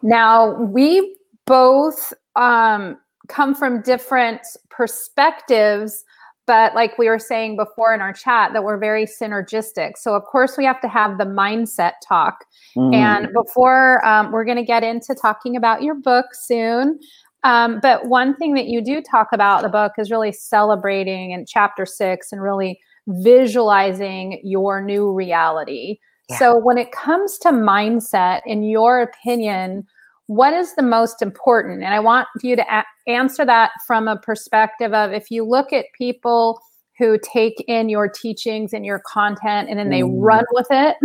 Now, 0.02 0.54
we 0.62 1.16
both 1.46 2.14
um, 2.36 2.98
come 3.28 3.56
from 3.56 3.82
different 3.82 4.42
perspectives 4.70 6.04
but 6.48 6.74
like 6.74 6.98
we 6.98 7.10
were 7.10 7.20
saying 7.20 7.58
before 7.58 7.94
in 7.94 8.02
our 8.02 8.14
chat 8.14 8.54
that 8.54 8.64
we're 8.64 8.78
very 8.78 9.06
synergistic. 9.06 9.98
So 9.98 10.16
of 10.16 10.24
course 10.24 10.58
we 10.58 10.64
have 10.64 10.82
to 10.82 10.88
have 10.88 11.18
the 11.20 11.26
mindset 11.26 11.94
talk. 12.08 12.46
Mm. 12.76 12.96
and 12.96 13.28
before 13.34 14.06
um, 14.06 14.32
we're 14.32 14.46
going 14.46 14.58
to 14.58 14.64
get 14.64 14.84
into 14.84 15.14
talking 15.14 15.56
about 15.56 15.84
your 15.84 15.96
book 15.96 16.28
soon. 16.34 17.00
Um, 17.44 17.80
but 17.82 18.06
one 18.06 18.36
thing 18.36 18.54
that 18.54 18.68
you 18.68 18.82
do 18.82 19.02
talk 19.02 19.28
about 19.32 19.62
the 19.62 19.70
book 19.70 19.94
is 19.98 20.10
really 20.10 20.32
celebrating 20.32 21.32
in 21.32 21.46
chapter 21.46 21.86
six 21.86 22.32
and 22.32 22.42
really 22.42 22.80
visualizing 23.08 24.40
your 24.44 24.82
new 24.82 25.12
reality 25.12 25.98
yeah. 26.30 26.38
so 26.38 26.58
when 26.58 26.78
it 26.78 26.92
comes 26.92 27.38
to 27.40 27.50
mindset 27.50 28.42
in 28.46 28.64
your 28.64 29.02
opinion 29.02 29.86
what 30.28 30.54
is 30.54 30.76
the 30.76 30.84
most 30.84 31.22
important? 31.22 31.84
And 31.84 31.94
I 31.94 32.00
want 32.00 32.28
you 32.44 32.56
to 32.56 32.66
a- 32.70 33.10
answer 33.10 33.46
that 33.46 33.72
from 33.86 34.08
a 34.08 34.18
perspective 34.18 34.94
of 34.94 35.12
if 35.12 35.32
you 35.32 35.46
look 35.46 35.74
at 35.74 35.86
people 35.98 36.62
who 36.98 37.18
take 37.24 37.64
in 37.68 37.90
your 37.90 38.10
teachings 38.10 38.74
and 38.74 38.86
your 38.86 39.02
content 39.06 39.70
and 39.70 39.80
then 39.80 39.90
they 39.90 40.02
mm. 40.02 40.14
run 40.18 40.44
with 40.52 40.68
it 40.70 40.98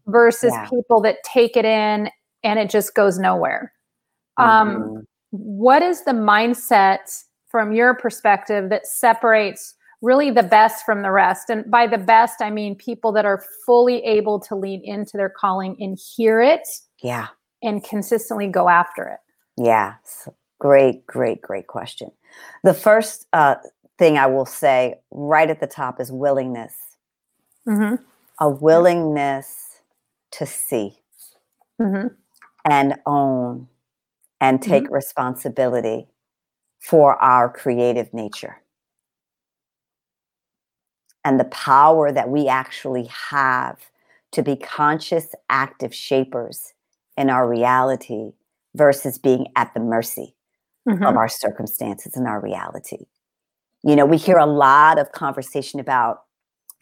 versus 0.06 0.52
yeah. 0.52 0.68
people 0.68 1.00
that 1.02 1.16
take 1.24 1.56
it 1.56 1.64
in 1.64 2.08
and 2.42 2.58
it 2.58 2.70
just 2.70 2.94
goes 2.94 3.18
nowhere. 3.18 3.72
Um, 4.38 4.48
mm-hmm. 4.48 4.82
Um, 4.82 5.06
what 5.30 5.82
is 5.82 6.04
the 6.04 6.12
mindset 6.12 7.24
from 7.48 7.72
your 7.72 7.94
perspective 7.94 8.70
that 8.70 8.86
separates 8.86 9.74
really 10.02 10.30
the 10.30 10.42
best 10.42 10.84
from 10.84 11.02
the 11.02 11.10
rest? 11.10 11.50
And 11.50 11.70
by 11.70 11.86
the 11.86 11.98
best, 11.98 12.40
I 12.40 12.50
mean 12.50 12.74
people 12.74 13.12
that 13.12 13.24
are 13.24 13.44
fully 13.66 14.04
able 14.04 14.40
to 14.40 14.54
lean 14.54 14.82
into 14.84 15.16
their 15.16 15.30
calling 15.30 15.76
and 15.80 15.98
hear 16.16 16.40
it. 16.40 16.66
Yeah 17.02 17.28
and 17.62 17.82
consistently 17.84 18.48
go 18.48 18.68
after 18.68 19.08
it? 19.08 19.18
Yeah, 19.62 19.94
great, 20.58 21.06
great, 21.06 21.40
great 21.40 21.66
question. 21.66 22.10
The 22.64 22.74
first 22.74 23.26
uh, 23.32 23.56
thing 23.98 24.18
I 24.18 24.26
will 24.26 24.46
say 24.46 24.96
right 25.10 25.50
at 25.50 25.60
the 25.60 25.66
top 25.66 26.00
is 26.00 26.12
willingness. 26.12 26.74
Mm-hmm. 27.66 28.02
A 28.40 28.50
willingness 28.50 29.80
to 30.32 30.46
see 30.46 30.98
mm-hmm. 31.80 32.08
and 32.64 32.94
own 33.06 33.66
and 34.40 34.62
take 34.62 34.84
mm-hmm. 34.84 34.94
responsibility 34.94 36.06
for 36.78 37.20
our 37.20 37.50
creative 37.50 38.14
nature 38.14 38.62
and 41.28 41.38
the 41.38 41.44
power 41.44 42.10
that 42.10 42.30
we 42.30 42.48
actually 42.48 43.06
have 43.30 43.90
to 44.32 44.42
be 44.42 44.56
conscious, 44.56 45.34
active 45.50 45.94
shapers 45.94 46.72
in 47.18 47.28
our 47.28 47.46
reality 47.46 48.30
versus 48.74 49.18
being 49.18 49.46
at 49.54 49.74
the 49.74 49.80
mercy 49.80 50.34
mm-hmm. 50.88 51.04
of 51.04 51.16
our 51.16 51.28
circumstances 51.28 52.16
and 52.16 52.26
our 52.26 52.40
reality. 52.40 53.04
You 53.84 53.94
know, 53.94 54.06
we 54.06 54.16
hear 54.16 54.38
a 54.38 54.46
lot 54.46 54.98
of 54.98 55.12
conversation 55.12 55.80
about, 55.80 56.22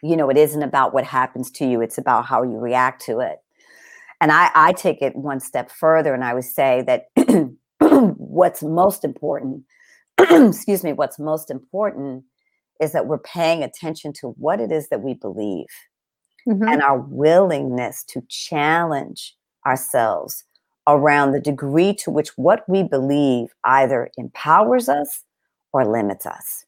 you 0.01 0.17
know, 0.17 0.31
it 0.31 0.37
isn't 0.37 0.63
about 0.63 0.95
what 0.95 1.03
happens 1.03 1.51
to 1.53 1.67
you, 1.67 1.81
it's 1.81 1.99
about 1.99 2.27
how 2.27 2.45
you 2.45 2.57
react 2.57 3.05
to 3.07 3.19
it. 3.19 3.39
And 4.21 4.31
I, 4.31 4.51
I 4.55 4.73
take 4.75 5.03
it 5.03 5.17
one 5.17 5.41
step 5.41 5.73
further 5.73 6.15
and 6.15 6.23
I 6.23 6.35
would 6.35 6.45
say 6.45 6.85
that 6.87 7.07
what's 8.17 8.63
most 8.63 9.03
important, 9.03 9.65
excuse 10.19 10.85
me, 10.85 10.93
what's 10.93 11.19
most 11.19 11.51
important 11.51 12.23
is 12.81 12.93
that 12.93 13.07
we're 13.07 13.19
paying 13.19 13.63
attention 13.63 14.13
to 14.21 14.29
what 14.39 14.61
it 14.61 14.71
is 14.71 14.89
that 14.89 15.03
we 15.03 15.15
believe 15.15 15.67
mm-hmm. 16.49 16.67
and 16.69 16.83
our 16.83 16.99
willingness 16.99 18.05
to 18.05 18.23
challenge 18.29 19.35
ourselves 19.67 20.45
around 20.87 21.33
the 21.33 21.41
degree 21.41 21.93
to 21.93 22.11
which 22.11 22.31
what 22.37 22.69
we 22.69 22.83
believe 22.83 23.49
either 23.65 24.11
empowers 24.17 24.89
us 24.89 25.25
or 25.73 25.85
limits 25.85 26.27
us. 26.27 26.65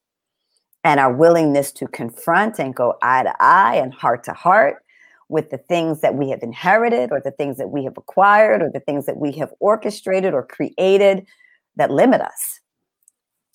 And 0.84 0.98
our 0.98 1.12
willingness 1.12 1.72
to 1.72 1.86
confront 1.86 2.58
and 2.58 2.74
go 2.74 2.96
eye 3.02 3.22
to 3.22 3.34
eye 3.40 3.76
and 3.76 3.92
heart 3.92 4.24
to 4.24 4.32
heart 4.32 4.82
with 5.28 5.50
the 5.50 5.58
things 5.58 6.00
that 6.00 6.14
we 6.14 6.30
have 6.30 6.42
inherited 6.42 7.12
or 7.12 7.20
the 7.20 7.30
things 7.30 7.58
that 7.58 7.70
we 7.70 7.84
have 7.84 7.96
acquired 7.96 8.62
or 8.62 8.70
the 8.72 8.80
things 8.80 9.06
that 9.06 9.18
we 9.18 9.32
have 9.32 9.52
orchestrated 9.60 10.32
or 10.34 10.42
created 10.42 11.26
that 11.76 11.90
limit 11.90 12.20
us. 12.20 12.60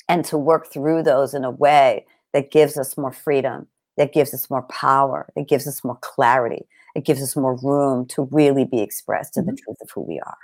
And 0.08 0.24
to 0.26 0.38
work 0.38 0.72
through 0.72 1.04
those 1.04 1.34
in 1.34 1.44
a 1.44 1.52
way 1.52 2.06
that 2.34 2.52
gives 2.52 2.78
us 2.78 2.98
more 2.98 3.12
freedom, 3.12 3.68
that 3.98 4.14
gives 4.14 4.34
us 4.34 4.50
more 4.50 4.64
power, 4.64 5.28
that 5.36 5.48
gives 5.48 5.68
us 5.68 5.84
more 5.84 5.98
clarity, 6.02 6.68
it 6.96 7.06
gives 7.06 7.22
us 7.22 7.36
more 7.36 7.56
room 7.58 8.06
to 8.08 8.28
really 8.32 8.66
be 8.66 8.82
expressed 8.82 9.38
in 9.38 9.44
mm-hmm. 9.44 9.56
the 9.56 9.62
truth 9.62 9.78
of 9.82 9.90
who 9.92 10.02
we 10.02 10.20
are. 10.20 10.38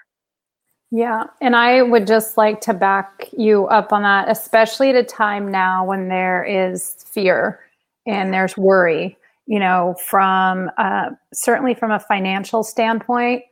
Yeah. 0.92 1.26
And 1.40 1.56
I 1.56 1.84
would 1.84 2.08
just 2.08 2.36
like 2.36 2.62
to 2.62 2.74
back 2.74 3.30
you 3.38 3.68
up 3.68 3.94
on 3.94 4.02
that, 4.02 4.30
especially 4.30 4.90
at 4.90 4.96
a 4.96 5.04
time 5.04 5.52
now 5.52 5.86
when 5.86 6.10
there 6.10 6.44
is 6.44 6.96
fear 7.08 7.60
and 8.08 8.34
there's 8.34 8.58
worry, 8.58 9.16
you 9.46 9.60
know, 9.60 9.96
from 10.04 10.72
uh, 10.80 11.12
certainly 11.32 11.76
from 11.76 11.92
a 11.92 12.00
financial 12.00 12.64
standpoint. 12.64 13.44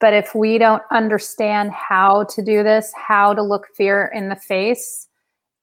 But 0.00 0.14
if 0.14 0.34
we 0.34 0.56
don't 0.56 0.82
understand 0.90 1.72
how 1.72 2.24
to 2.24 2.42
do 2.42 2.62
this, 2.62 2.92
how 2.96 3.34
to 3.34 3.42
look 3.42 3.66
fear 3.74 4.10
in 4.14 4.30
the 4.30 4.36
face 4.36 5.08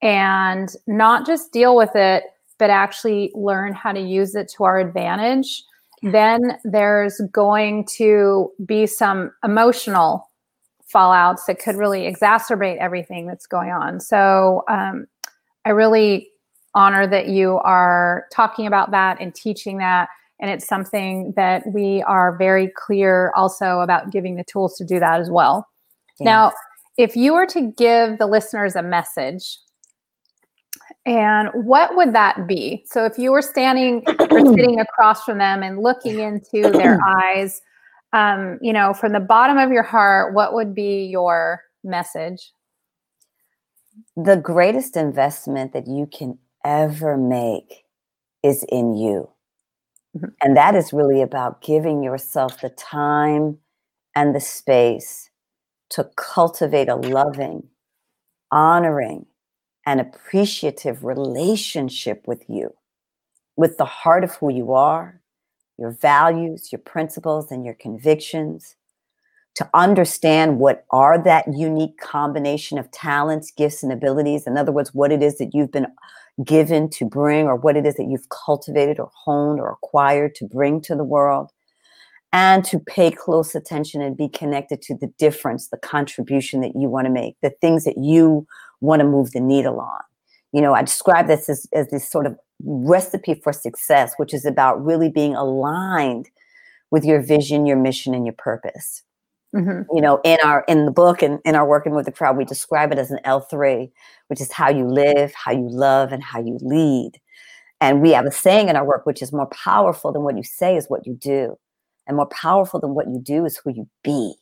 and 0.04 0.68
not 0.86 1.26
just 1.26 1.50
deal 1.50 1.74
with 1.74 1.96
it, 1.96 2.24
but 2.58 2.70
actually 2.70 3.32
learn 3.34 3.72
how 3.72 3.90
to 3.90 4.00
use 4.00 4.36
it 4.36 4.48
to 4.56 4.64
our 4.64 4.78
advantage, 4.78 5.64
then 6.02 6.58
there's 6.62 7.20
going 7.32 7.86
to 7.96 8.52
be 8.64 8.86
some 8.86 9.32
emotional 9.42 10.30
fallouts 10.94 11.46
that 11.46 11.58
could 11.58 11.74
really 11.74 12.02
exacerbate 12.02 12.76
everything 12.76 13.26
that's 13.26 13.46
going 13.46 13.70
on. 13.70 13.98
So 13.98 14.62
um, 14.68 15.06
I 15.64 15.70
really 15.70 16.30
honor 16.74 17.06
that 17.06 17.28
you 17.28 17.58
are 17.64 18.26
talking 18.30 18.66
about 18.66 18.90
that 18.90 19.20
and 19.20 19.34
teaching 19.34 19.78
that. 19.78 20.08
And 20.40 20.50
it's 20.50 20.66
something 20.66 21.32
that 21.36 21.62
we 21.72 22.02
are 22.02 22.36
very 22.36 22.70
clear 22.76 23.32
also 23.34 23.80
about 23.80 24.10
giving 24.10 24.36
the 24.36 24.44
tools 24.44 24.76
to 24.76 24.84
do 24.84 25.00
that 25.00 25.20
as 25.20 25.30
well. 25.30 25.66
Yeah. 26.20 26.24
Now, 26.24 26.52
if 26.98 27.16
you 27.16 27.32
were 27.32 27.46
to 27.46 27.72
give 27.76 28.18
the 28.18 28.26
listeners 28.26 28.76
a 28.76 28.82
message 28.82 29.58
and 31.06 31.50
what 31.52 31.96
would 31.96 32.14
that 32.14 32.46
be? 32.46 32.84
So 32.86 33.04
if 33.04 33.18
you 33.18 33.30
were 33.30 33.42
standing 33.42 34.02
or 34.30 34.46
sitting 34.54 34.80
across 34.80 35.24
from 35.24 35.38
them 35.38 35.62
and 35.62 35.78
looking 35.78 36.18
into 36.18 36.70
their 36.70 36.98
eyes, 37.06 37.60
um, 38.12 38.58
you 38.62 38.72
know, 38.72 38.94
from 38.94 39.12
the 39.12 39.20
bottom 39.20 39.58
of 39.58 39.70
your 39.70 39.82
heart, 39.82 40.34
what 40.34 40.54
would 40.54 40.74
be 40.74 41.04
your 41.04 41.62
message? 41.82 42.52
The 44.16 44.36
greatest 44.36 44.96
investment 44.96 45.72
that 45.74 45.86
you 45.86 46.06
can 46.06 46.38
ever 46.64 47.18
make 47.18 47.84
is 48.42 48.64
in 48.70 48.94
you. 48.94 49.28
Mm-hmm. 50.16 50.28
And 50.40 50.56
that 50.56 50.74
is 50.74 50.92
really 50.92 51.20
about 51.20 51.60
giving 51.60 52.02
yourself 52.02 52.60
the 52.60 52.70
time 52.70 53.58
and 54.14 54.34
the 54.34 54.40
space 54.40 55.30
to 55.90 56.08
cultivate 56.16 56.88
a 56.88 56.96
loving, 56.96 57.64
honoring, 58.50 59.26
and 59.86 60.00
appreciative 60.00 61.04
relationship 61.04 62.22
with 62.26 62.44
you, 62.48 62.74
with 63.56 63.76
the 63.76 63.84
heart 63.84 64.24
of 64.24 64.34
who 64.36 64.52
you 64.52 64.72
are, 64.72 65.20
your 65.78 65.90
values, 65.90 66.70
your 66.72 66.80
principles, 66.80 67.50
and 67.50 67.64
your 67.64 67.74
convictions, 67.74 68.76
to 69.54 69.68
understand 69.72 70.58
what 70.58 70.84
are 70.90 71.22
that 71.22 71.46
unique 71.52 71.98
combination 71.98 72.76
of 72.76 72.90
talents, 72.90 73.52
gifts, 73.52 73.82
and 73.82 73.92
abilities. 73.92 74.46
In 74.46 74.56
other 74.56 74.72
words, 74.72 74.92
what 74.94 75.12
it 75.12 75.22
is 75.22 75.38
that 75.38 75.54
you've 75.54 75.70
been 75.70 75.86
given 76.44 76.90
to 76.90 77.04
bring, 77.04 77.46
or 77.46 77.54
what 77.54 77.76
it 77.76 77.86
is 77.86 77.94
that 77.94 78.08
you've 78.08 78.28
cultivated, 78.30 78.98
or 78.98 79.10
honed, 79.14 79.60
or 79.60 79.70
acquired 79.70 80.34
to 80.36 80.46
bring 80.46 80.80
to 80.82 80.96
the 80.96 81.04
world. 81.04 81.50
And 82.32 82.64
to 82.64 82.80
pay 82.80 83.12
close 83.12 83.54
attention 83.54 84.02
and 84.02 84.16
be 84.16 84.28
connected 84.28 84.82
to 84.82 84.96
the 84.96 85.06
difference, 85.18 85.68
the 85.68 85.76
contribution 85.76 86.62
that 86.62 86.74
you 86.74 86.88
want 86.88 87.06
to 87.06 87.12
make, 87.12 87.36
the 87.42 87.50
things 87.60 87.84
that 87.84 87.96
you 87.96 88.44
want 88.80 89.00
to 89.00 89.06
move 89.06 89.32
the 89.32 89.40
needle 89.40 89.80
on. 89.80 90.00
You 90.52 90.60
know, 90.60 90.74
I 90.74 90.82
describe 90.82 91.26
this 91.26 91.48
as, 91.48 91.66
as 91.72 91.88
this 91.90 92.08
sort 92.08 92.26
of 92.26 92.38
recipe 92.64 93.34
for 93.34 93.52
success, 93.52 94.14
which 94.16 94.32
is 94.32 94.44
about 94.44 94.84
really 94.84 95.08
being 95.08 95.34
aligned 95.34 96.30
with 96.90 97.04
your 97.04 97.20
vision, 97.20 97.66
your 97.66 97.76
mission, 97.76 98.14
and 98.14 98.24
your 98.24 98.34
purpose. 98.34 99.02
Mm-hmm. 99.54 99.82
You 99.94 100.00
know, 100.00 100.20
in 100.24 100.38
our 100.44 100.64
in 100.66 100.84
the 100.84 100.90
book 100.90 101.22
and 101.22 101.40
in 101.44 101.54
our 101.54 101.66
working 101.66 101.94
with 101.94 102.06
the 102.06 102.12
crowd, 102.12 102.36
we 102.36 102.44
describe 102.44 102.92
it 102.92 102.98
as 102.98 103.10
an 103.10 103.20
L 103.24 103.40
three, 103.40 103.90
which 104.28 104.40
is 104.40 104.50
how 104.50 104.68
you 104.68 104.86
live, 104.86 105.32
how 105.34 105.52
you 105.52 105.68
love, 105.68 106.12
and 106.12 106.22
how 106.22 106.40
you 106.40 106.58
lead. 106.60 107.12
And 107.80 108.02
we 108.02 108.10
have 108.10 108.26
a 108.26 108.32
saying 108.32 108.68
in 108.68 108.76
our 108.76 108.84
work, 108.84 109.06
which 109.06 109.22
is 109.22 109.32
more 109.32 109.46
powerful 109.46 110.12
than 110.12 110.22
what 110.22 110.36
you 110.36 110.42
say 110.42 110.76
is 110.76 110.86
what 110.88 111.06
you 111.06 111.14
do, 111.14 111.56
and 112.06 112.16
more 112.16 112.26
powerful 112.26 112.80
than 112.80 112.94
what 112.94 113.06
you 113.06 113.20
do 113.20 113.44
is 113.44 113.56
who 113.56 113.72
you 113.72 113.88
be. 114.02 114.34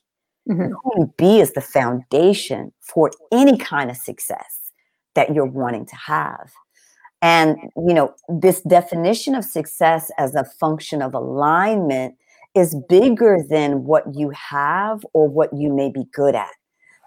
Mm-hmm. 0.48 0.72
Who 0.72 0.92
you 0.98 1.14
be 1.16 1.40
is 1.40 1.52
the 1.52 1.60
foundation 1.60 2.72
for 2.80 3.10
any 3.30 3.56
kind 3.56 3.90
of 3.90 3.96
success 3.96 4.72
that 5.14 5.34
you're 5.34 5.46
wanting 5.46 5.86
to 5.86 5.96
have. 5.96 6.50
And 7.20 7.56
you 7.76 7.94
know, 7.94 8.14
this 8.28 8.60
definition 8.62 9.34
of 9.34 9.44
success 9.44 10.10
as 10.18 10.34
a 10.34 10.44
function 10.44 11.00
of 11.00 11.14
alignment 11.14 12.16
is 12.54 12.76
bigger 12.88 13.38
than 13.48 13.84
what 13.84 14.04
you 14.14 14.30
have 14.30 15.04
or 15.14 15.28
what 15.28 15.50
you 15.56 15.72
may 15.72 15.90
be 15.90 16.04
good 16.12 16.34
at. 16.34 16.50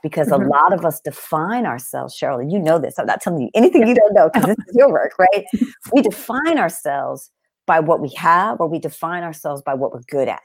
Because 0.02 0.30
mm-hmm. 0.30 0.44
a 0.44 0.48
lot 0.48 0.74
of 0.74 0.86
us 0.86 1.02
define 1.02 1.66
ourselves, 1.66 2.18
Sheryl, 2.18 2.50
you 2.50 2.60
know 2.60 2.80
this. 2.80 2.98
I'm 2.98 3.06
not 3.06 3.22
telling 3.22 3.42
you 3.42 3.50
anything 3.54 3.88
you 3.88 3.96
don't 3.96 4.14
know 4.14 4.30
because 4.34 4.56
this 4.56 4.66
is 4.68 4.76
your 4.76 4.92
work, 4.92 5.14
right? 5.20 5.46
We 5.94 6.02
define 6.02 6.58
ourselves 6.58 7.30
by 7.66 7.80
what 7.80 8.00
we 8.00 8.10
have 8.16 8.60
or 8.60 8.68
we 8.68 8.80
define 8.80 9.24
ourselves 9.24 9.62
by 9.62 9.74
what 9.74 9.92
we're 9.92 10.02
good 10.10 10.28
at, 10.28 10.42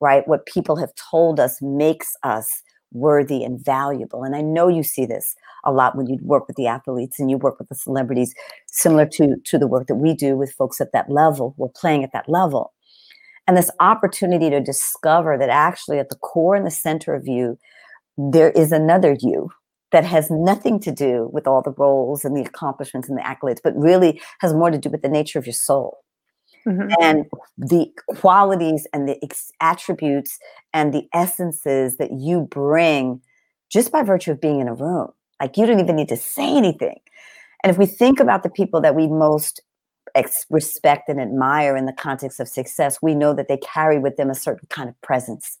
right? 0.00 0.26
What 0.26 0.46
people 0.46 0.76
have 0.76 0.92
told 1.10 1.40
us 1.40 1.58
makes 1.60 2.14
us 2.22 2.62
worthy 2.92 3.44
and 3.44 3.62
valuable. 3.62 4.24
And 4.24 4.34
I 4.34 4.40
know 4.40 4.68
you 4.68 4.82
see 4.82 5.04
this 5.04 5.34
a 5.64 5.72
lot 5.72 5.96
when 5.96 6.06
you 6.06 6.18
work 6.22 6.46
with 6.48 6.56
the 6.56 6.66
athletes 6.66 7.20
and 7.20 7.30
you 7.30 7.36
work 7.36 7.58
with 7.58 7.68
the 7.68 7.74
celebrities, 7.74 8.34
similar 8.66 9.04
to, 9.06 9.36
to 9.44 9.58
the 9.58 9.66
work 9.66 9.88
that 9.88 9.96
we 9.96 10.14
do 10.14 10.36
with 10.36 10.52
folks 10.52 10.80
at 10.80 10.92
that 10.92 11.10
level. 11.10 11.54
We're 11.58 11.68
playing 11.68 12.02
at 12.02 12.12
that 12.14 12.28
level 12.28 12.72
and 13.48 13.56
this 13.56 13.70
opportunity 13.80 14.50
to 14.50 14.60
discover 14.60 15.38
that 15.38 15.48
actually 15.48 15.98
at 15.98 16.10
the 16.10 16.16
core 16.16 16.54
and 16.54 16.66
the 16.66 16.70
center 16.70 17.14
of 17.14 17.26
you 17.26 17.58
there 18.16 18.50
is 18.50 18.70
another 18.70 19.16
you 19.20 19.48
that 19.90 20.04
has 20.04 20.30
nothing 20.30 20.78
to 20.80 20.92
do 20.92 21.30
with 21.32 21.46
all 21.46 21.62
the 21.62 21.74
roles 21.78 22.24
and 22.24 22.36
the 22.36 22.42
accomplishments 22.42 23.08
and 23.08 23.16
the 23.16 23.22
accolades 23.22 23.60
but 23.64 23.76
really 23.76 24.20
has 24.40 24.52
more 24.52 24.70
to 24.70 24.78
do 24.78 24.90
with 24.90 25.02
the 25.02 25.08
nature 25.08 25.38
of 25.38 25.46
your 25.46 25.54
soul 25.54 25.98
mm-hmm. 26.68 26.90
and 27.00 27.24
the 27.56 27.90
qualities 28.16 28.86
and 28.92 29.08
the 29.08 29.18
attributes 29.60 30.38
and 30.72 30.92
the 30.92 31.08
essences 31.14 31.96
that 31.96 32.12
you 32.12 32.42
bring 32.42 33.20
just 33.70 33.90
by 33.90 34.02
virtue 34.02 34.32
of 34.32 34.40
being 34.40 34.60
in 34.60 34.68
a 34.68 34.74
room 34.74 35.08
like 35.40 35.56
you 35.56 35.66
don't 35.66 35.80
even 35.80 35.96
need 35.96 36.08
to 36.08 36.16
say 36.16 36.56
anything 36.56 36.98
and 37.64 37.70
if 37.70 37.78
we 37.78 37.86
think 37.86 38.20
about 38.20 38.42
the 38.42 38.50
people 38.50 38.80
that 38.80 38.94
we 38.94 39.08
most 39.08 39.60
ex- 40.14 40.46
respect 40.50 41.08
and 41.08 41.20
admire 41.20 41.76
in 41.76 41.86
the 41.86 41.92
context 41.92 42.40
of 42.40 42.48
success, 42.48 42.98
we 43.02 43.14
know 43.14 43.34
that 43.34 43.48
they 43.48 43.58
carry 43.58 43.98
with 43.98 44.16
them 44.16 44.30
a 44.30 44.34
certain 44.34 44.68
kind 44.68 44.88
of 44.88 45.00
presence. 45.00 45.58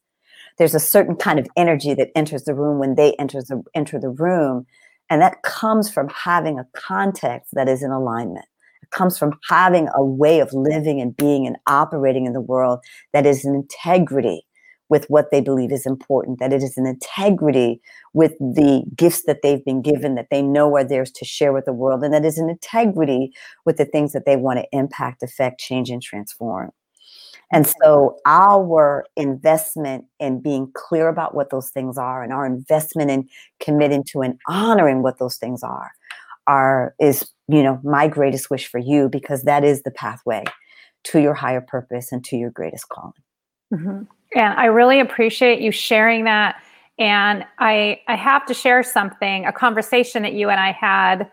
There's 0.58 0.74
a 0.74 0.80
certain 0.80 1.16
kind 1.16 1.38
of 1.38 1.48
energy 1.56 1.94
that 1.94 2.10
enters 2.14 2.44
the 2.44 2.54
room 2.54 2.78
when 2.78 2.94
they 2.94 3.14
enter 3.14 3.42
the, 3.42 3.62
enter 3.74 3.98
the 3.98 4.10
room. 4.10 4.66
And 5.10 5.22
that 5.22 5.42
comes 5.42 5.90
from 5.90 6.08
having 6.08 6.58
a 6.58 6.66
context 6.74 7.54
that 7.54 7.68
is 7.68 7.82
in 7.82 7.90
alignment. 7.90 8.46
Comes 8.90 9.18
from 9.18 9.38
having 9.48 9.88
a 9.94 10.04
way 10.04 10.40
of 10.40 10.52
living 10.52 11.00
and 11.00 11.16
being 11.16 11.46
and 11.46 11.56
operating 11.66 12.26
in 12.26 12.32
the 12.32 12.40
world 12.40 12.80
that 13.12 13.26
is 13.26 13.44
an 13.44 13.54
integrity 13.54 14.46
with 14.88 15.04
what 15.08 15.30
they 15.30 15.40
believe 15.40 15.72
is 15.72 15.86
important, 15.86 16.38
that 16.38 16.52
it 16.52 16.62
is 16.62 16.76
an 16.76 16.86
integrity 16.86 17.80
with 18.14 18.32
the 18.38 18.84
gifts 18.96 19.24
that 19.24 19.42
they've 19.42 19.64
been 19.64 19.82
given, 19.82 20.14
that 20.14 20.28
they 20.30 20.42
know 20.42 20.74
are 20.76 20.84
theirs 20.84 21.10
to 21.12 21.24
share 21.24 21.52
with 21.52 21.66
the 21.66 21.72
world, 21.72 22.02
and 22.02 22.14
that 22.14 22.24
is 22.24 22.38
an 22.38 22.48
integrity 22.48 23.32
with 23.66 23.76
the 23.76 23.84
things 23.84 24.12
that 24.12 24.24
they 24.24 24.36
want 24.36 24.58
to 24.58 24.66
impact, 24.72 25.22
affect, 25.22 25.60
change, 25.60 25.90
and 25.90 26.02
transform. 26.02 26.70
And 27.50 27.66
so, 27.82 28.18
our 28.26 29.06
investment 29.16 30.04
in 30.20 30.40
being 30.40 30.70
clear 30.74 31.08
about 31.08 31.34
what 31.34 31.50
those 31.50 31.70
things 31.70 31.96
are, 31.96 32.22
and 32.22 32.32
our 32.32 32.46
investment 32.46 33.10
in 33.10 33.28
committing 33.60 34.04
to 34.04 34.20
and 34.20 34.38
honoring 34.48 35.02
what 35.02 35.18
those 35.18 35.36
things 35.36 35.62
are, 35.62 35.92
are 36.48 36.94
is 36.98 37.30
you 37.46 37.62
know 37.62 37.78
my 37.84 38.08
greatest 38.08 38.50
wish 38.50 38.66
for 38.66 38.78
you 38.78 39.08
because 39.08 39.44
that 39.44 39.62
is 39.62 39.82
the 39.82 39.90
pathway 39.92 40.42
to 41.04 41.20
your 41.20 41.34
higher 41.34 41.60
purpose 41.60 42.10
and 42.10 42.24
to 42.24 42.36
your 42.36 42.50
greatest 42.50 42.88
calling. 42.88 43.12
Mm-hmm. 43.72 44.02
And 44.34 44.54
I 44.54 44.66
really 44.66 44.98
appreciate 44.98 45.60
you 45.60 45.70
sharing 45.70 46.24
that. 46.24 46.60
And 46.98 47.44
I 47.60 48.00
I 48.08 48.16
have 48.16 48.44
to 48.46 48.54
share 48.54 48.82
something, 48.82 49.46
a 49.46 49.52
conversation 49.52 50.22
that 50.22 50.32
you 50.32 50.48
and 50.50 50.58
I 50.58 50.72
had 50.72 51.30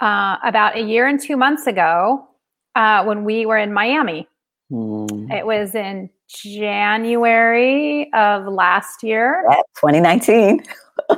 uh, 0.00 0.36
about 0.44 0.76
a 0.76 0.82
year 0.82 1.06
and 1.06 1.20
two 1.20 1.36
months 1.36 1.66
ago 1.66 2.28
uh, 2.74 3.04
when 3.04 3.24
we 3.24 3.46
were 3.46 3.58
in 3.58 3.72
Miami. 3.72 4.28
Mm. 4.70 5.30
It 5.32 5.44
was 5.44 5.74
in 5.74 6.08
January 6.28 8.12
of 8.14 8.46
last 8.46 9.02
year. 9.02 9.44
2019. 9.76 10.64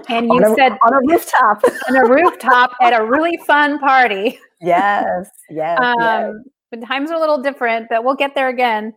And 0.08 0.26
you 0.26 0.44
on 0.44 0.56
said 0.56 0.72
on 0.84 0.94
a 0.94 1.00
rooftop. 1.06 1.62
on 1.88 1.96
a 1.96 2.08
rooftop 2.08 2.72
at 2.80 2.92
a 2.92 3.04
really 3.04 3.36
fun 3.46 3.78
party. 3.78 4.38
Yes, 4.60 5.28
yes. 5.50 5.78
Um, 5.80 5.96
yes. 5.98 6.34
The 6.72 6.86
times 6.86 7.10
are 7.10 7.14
a 7.14 7.20
little 7.20 7.42
different, 7.42 7.86
but 7.90 8.04
we'll 8.04 8.16
get 8.16 8.34
there 8.34 8.48
again. 8.48 8.94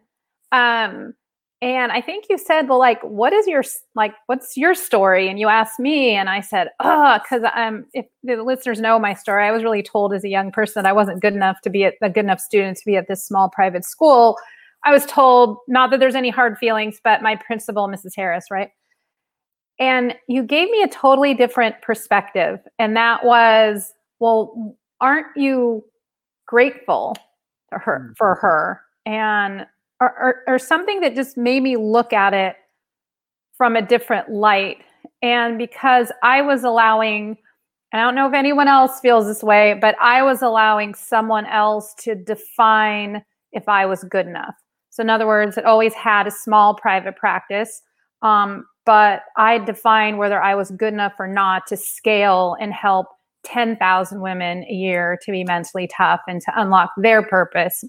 Um, 0.52 1.14
and 1.62 1.92
I 1.92 2.02
think 2.02 2.26
you 2.30 2.38
said, 2.38 2.70
well, 2.70 2.78
like, 2.78 3.02
what 3.02 3.34
is 3.34 3.48
your 3.48 3.64
like, 3.96 4.14
what's 4.28 4.56
your 4.56 4.76
story? 4.76 5.28
And 5.28 5.40
you 5.40 5.48
asked 5.48 5.80
me, 5.80 6.12
and 6.12 6.30
I 6.30 6.40
said, 6.40 6.70
oh, 6.80 7.20
because 7.22 7.50
I'm. 7.54 7.88
If 7.94 8.06
the 8.24 8.44
listeners 8.44 8.80
know 8.80 9.00
my 9.00 9.16
story, 9.16 9.44
I 9.44 9.52
was 9.52 9.64
really 9.64 9.82
told 9.82 10.14
as 10.14 10.24
a 10.24 10.30
young 10.30 10.52
person 10.52 10.84
that 10.84 10.90
I 10.90 10.94
wasn't 10.94 11.22
good 11.22 11.34
enough 11.34 11.62
to 11.62 11.72
be 11.72 11.86
at, 11.86 11.96
a 12.02 12.10
good 12.12 12.26
enough 12.26 12.40
student 12.40 12.78
to 12.78 12.86
be 12.86 12.96
at 12.96 13.08
this 13.08 13.26
small 13.26 13.50
private 13.50 13.86
school. 13.86 14.38
I 14.86 14.92
was 14.92 15.06
told, 15.08 15.58
not 15.68 15.90
that 15.90 16.00
there's 16.00 16.16
any 16.16 16.30
hard 16.30 16.60
feelings, 16.60 17.02
but 17.04 17.24
my 17.24 17.36
principal, 17.36 17.88
Mrs. 17.88 18.12
Harris, 18.16 18.46
right? 18.52 18.70
And 19.80 20.16
you 20.28 20.44
gave 20.44 20.70
me 20.70 20.82
a 20.82 20.88
totally 20.88 21.34
different 21.34 21.82
perspective, 21.82 22.60
and 22.80 22.96
that 22.98 23.24
was, 23.24 23.94
well, 24.20 24.76
aren't 25.02 25.28
you 25.36 25.84
grateful 26.48 27.16
for 27.70 27.80
her? 27.80 28.00
Mm-hmm. 28.00 28.14
For 28.14 28.36
her, 28.36 28.82
and 29.06 29.68
or, 30.00 30.14
or, 30.20 30.44
or 30.48 30.60
something 30.60 31.02
that 31.02 31.16
just 31.16 31.38
made 31.38 31.64
me 31.64 31.78
look 31.78 32.14
at 32.14 32.34
it 32.34 32.56
from 33.58 33.76
a 33.76 33.82
different 33.82 34.30
light. 34.30 34.78
And 35.22 35.58
because 35.58 36.12
I 36.24 36.42
was 36.42 36.64
allowing, 36.64 37.38
I 37.94 37.98
don't 37.98 38.14
know 38.16 38.28
if 38.28 38.34
anyone 38.34 38.68
else 38.68 39.00
feels 39.00 39.26
this 39.26 39.42
way, 39.42 39.74
but 39.80 39.96
I 40.00 40.22
was 40.22 40.42
allowing 40.42 40.94
someone 40.94 41.46
else 41.48 41.96
to 42.00 42.16
define 42.16 43.24
if 43.52 43.68
I 43.68 43.86
was 43.86 44.04
good 44.04 44.28
enough. 44.28 44.54
So, 44.92 45.02
in 45.02 45.10
other 45.10 45.28
words, 45.28 45.58
it 45.58 45.66
always 45.66 45.94
had 45.94 46.28
a 46.28 46.32
small 46.32 46.76
private 46.76 47.16
practice, 47.16 47.82
um, 48.22 48.66
but 48.88 49.24
I 49.36 49.58
defined 49.58 50.18
whether 50.18 50.42
I 50.42 50.56
was 50.56 50.72
good 50.72 50.94
enough 50.94 51.16
or 51.20 51.28
not 51.28 51.68
to 51.68 51.76
scale 51.76 52.56
and 52.60 52.74
help 52.74 53.08
10,000 53.44 54.22
women 54.22 54.64
a 54.64 54.74
year 54.74 55.20
to 55.24 55.32
be 55.32 55.44
mentally 55.44 55.90
tough 55.96 56.22
and 56.26 56.42
to 56.42 56.52
unlock 56.56 56.92
their 56.96 57.22
purpose 57.22 57.84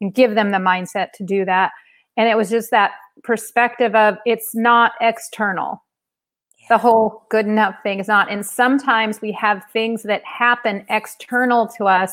and 0.00 0.14
give 0.14 0.36
them 0.36 0.50
the 0.50 0.58
mindset 0.58 1.10
to 1.14 1.24
do 1.24 1.44
that. 1.44 1.72
And 2.16 2.28
it 2.28 2.36
was 2.36 2.50
just 2.50 2.70
that 2.70 2.92
perspective 3.24 3.96
of 3.96 4.16
it's 4.24 4.54
not 4.54 4.92
external. 5.00 5.82
Yeah. 6.60 6.76
The 6.76 6.78
whole 6.78 7.26
good 7.30 7.46
enough 7.46 7.74
thing 7.82 7.98
is 7.98 8.06
not. 8.06 8.30
And 8.30 8.46
sometimes 8.46 9.20
we 9.20 9.32
have 9.32 9.64
things 9.72 10.04
that 10.04 10.22
happen 10.24 10.86
external 10.88 11.66
to 11.78 11.86
us 11.86 12.12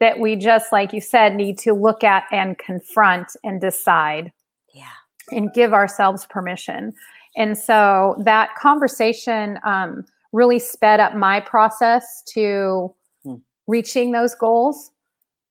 that 0.00 0.18
we 0.18 0.34
just, 0.34 0.72
like 0.72 0.94
you 0.94 1.02
said, 1.02 1.34
need 1.34 1.58
to 1.58 1.74
look 1.74 2.02
at 2.02 2.24
and 2.32 2.56
confront 2.56 3.28
and 3.44 3.60
decide. 3.60 4.32
Yeah. 4.72 4.86
And 5.30 5.52
give 5.52 5.74
ourselves 5.74 6.24
permission. 6.30 6.94
And 7.36 7.56
so 7.56 8.16
that 8.24 8.54
conversation 8.56 9.58
um, 9.64 10.04
really 10.32 10.58
sped 10.58 11.00
up 11.00 11.14
my 11.14 11.40
process 11.40 12.22
to 12.34 12.94
hmm. 13.22 13.36
reaching 13.66 14.12
those 14.12 14.34
goals 14.34 14.90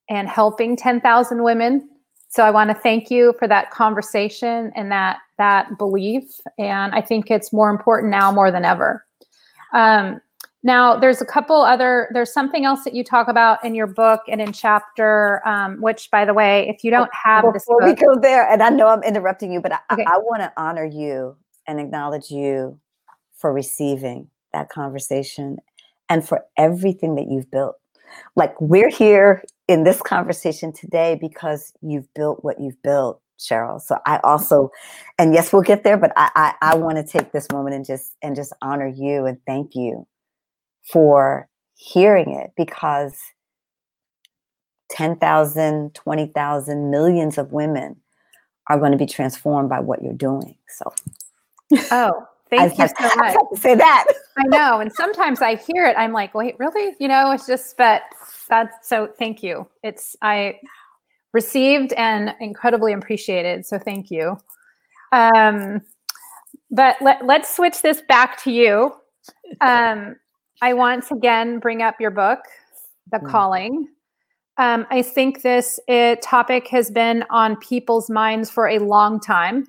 and 0.10 0.28
helping 0.28 0.76
10,000 0.76 1.44
women 1.44 1.90
so 2.36 2.44
I 2.44 2.52
want 2.52 2.70
to 2.70 2.74
thank 2.74 3.10
you 3.10 3.34
for 3.40 3.48
that 3.48 3.72
conversation 3.72 4.74
and 4.76 4.92
that 4.92 5.20
that 5.38 5.78
belief. 5.78 6.24
And 6.60 6.94
I 6.94 7.00
think 7.00 7.32
it's 7.32 7.54
more 7.54 7.70
important 7.70 8.12
now 8.12 8.30
more 8.30 8.52
than 8.52 8.66
ever. 8.66 9.06
Um, 9.74 10.20
now, 10.62 10.98
there's 10.98 11.22
a 11.22 11.26
couple 11.26 11.62
other. 11.62 12.10
There's 12.12 12.34
something 12.34 12.66
else 12.66 12.84
that 12.84 12.94
you 12.94 13.06
talk 13.06 13.30
about 13.30 13.64
in 13.64 13.74
your 13.74 13.88
book 13.88 14.20
and 14.28 14.42
in 14.42 14.52
chapter. 14.52 15.48
Um, 15.48 15.80
which, 15.80 16.12
by 16.12 16.26
the 16.26 16.34
way, 16.34 16.68
if 16.68 16.84
you 16.84 16.92
don't 16.92 17.14
have 17.14 17.44
Before 17.44 17.54
this 17.54 17.66
book, 17.66 17.82
we 17.84 17.94
go 17.94 18.20
there, 18.20 18.50
and 18.50 18.62
I 18.62 18.70
know 18.70 18.88
I'm 18.88 19.04
interrupting 19.04 19.54
you, 19.54 19.62
but 19.62 19.72
I, 19.72 19.80
Okay. 19.94 20.04
I, 20.06 20.18
want 20.18 20.42
to 20.42 20.52
honor 20.58 20.84
you 20.84 21.38
and 21.68 21.80
acknowledge 21.80 22.32
you 22.32 22.80
for 23.38 23.52
receiving 23.52 24.30
that 24.54 24.70
conversation 24.70 25.58
and 26.10 26.28
for 26.28 26.46
everything 26.58 27.16
that 27.16 27.28
you've 27.30 27.50
built. 27.52 27.76
Like 28.36 28.60
we're 28.62 28.90
here 28.90 29.44
in 29.68 29.84
this 29.84 30.02
conversation 30.02 30.72
today 30.72 31.18
because 31.20 31.74
you've 31.82 32.12
built 32.14 32.44
what 32.44 32.60
you've 32.60 32.82
built, 32.82 33.22
Sheryl. 33.40 33.82
So 33.82 33.98
I 34.06 34.20
also, 34.24 34.72
and 35.18 35.34
yes, 35.34 35.52
we'll 35.52 35.64
get 35.64 35.84
there, 35.84 35.98
but 35.98 36.14
I 36.16 36.30
I, 36.36 36.74
I 36.74 36.76
want 36.76 36.98
to 36.98 37.04
take 37.04 37.32
this 37.32 37.48
moment 37.52 37.76
and 37.76 37.86
just 37.86 38.16
and 38.22 38.36
just 38.36 38.54
honor 38.62 38.88
you 38.88 39.26
and 39.26 39.38
thank 39.46 39.76
you 39.76 40.08
for 40.84 41.50
hearing 41.76 42.32
it 42.32 42.52
because 42.56 43.18
10,000, 44.90 45.94
20,000, 45.94 46.92
millions 46.92 47.38
of 47.38 47.52
women 47.52 47.98
are 48.70 48.80
going 48.80 48.92
to 48.92 48.98
be 48.98 49.06
transformed 49.06 49.70
by 49.70 49.80
what 49.80 50.02
you're 50.02 50.14
doing. 50.14 50.56
So 50.70 50.94
oh, 51.92 52.26
thank 52.50 52.78
you 52.78 52.88
so 52.88 52.94
I 53.00 53.16
much. 53.16 53.34
have 53.34 53.50
to 53.54 53.58
say 53.58 53.76
that. 53.76 54.06
I 54.38 54.44
know. 54.48 54.80
And 54.80 54.92
sometimes 54.92 55.42
I 55.42 55.56
hear 55.56 55.86
it, 55.86 55.96
I'm 55.98 56.12
like, 56.14 56.34
wait, 56.34 56.56
really? 56.60 56.96
You 57.00 57.08
know, 57.08 57.32
it's 57.32 57.48
just, 57.48 57.78
but 57.78 58.04
that's 58.50 58.88
so 58.88 59.08
thank 59.18 59.42
you. 59.44 59.68
It's, 59.84 60.16
I 60.22 60.60
received 61.34 61.94
and 61.94 62.34
incredibly 62.40 62.94
appreciated. 62.94 63.66
So 63.66 63.78
thank 63.78 64.10
you. 64.10 64.38
Um, 65.12 65.82
but 66.72 66.98
let, 67.02 67.26
let's 67.26 67.56
switch 67.56 67.82
this 67.82 68.02
back 68.08 68.42
to 68.44 68.52
you. 68.52 68.94
Um, 69.62 70.16
I 70.62 70.74
once 70.74 71.12
again 71.12 71.60
bring 71.60 71.82
up 71.82 72.00
your 72.00 72.12
book, 72.12 72.40
The 73.12 73.20
Mm. 73.20 73.30
Calling. 73.30 73.88
Um, 74.58 74.88
I 74.90 75.02
think 75.02 75.42
this 75.42 75.80
uh, 75.90 76.16
topic 76.22 76.68
has 76.70 76.90
been 76.90 77.26
on 77.30 77.58
people's 77.58 78.10
minds 78.10 78.50
for 78.50 78.70
a 78.70 78.80
long 78.80 79.20
time. 79.20 79.66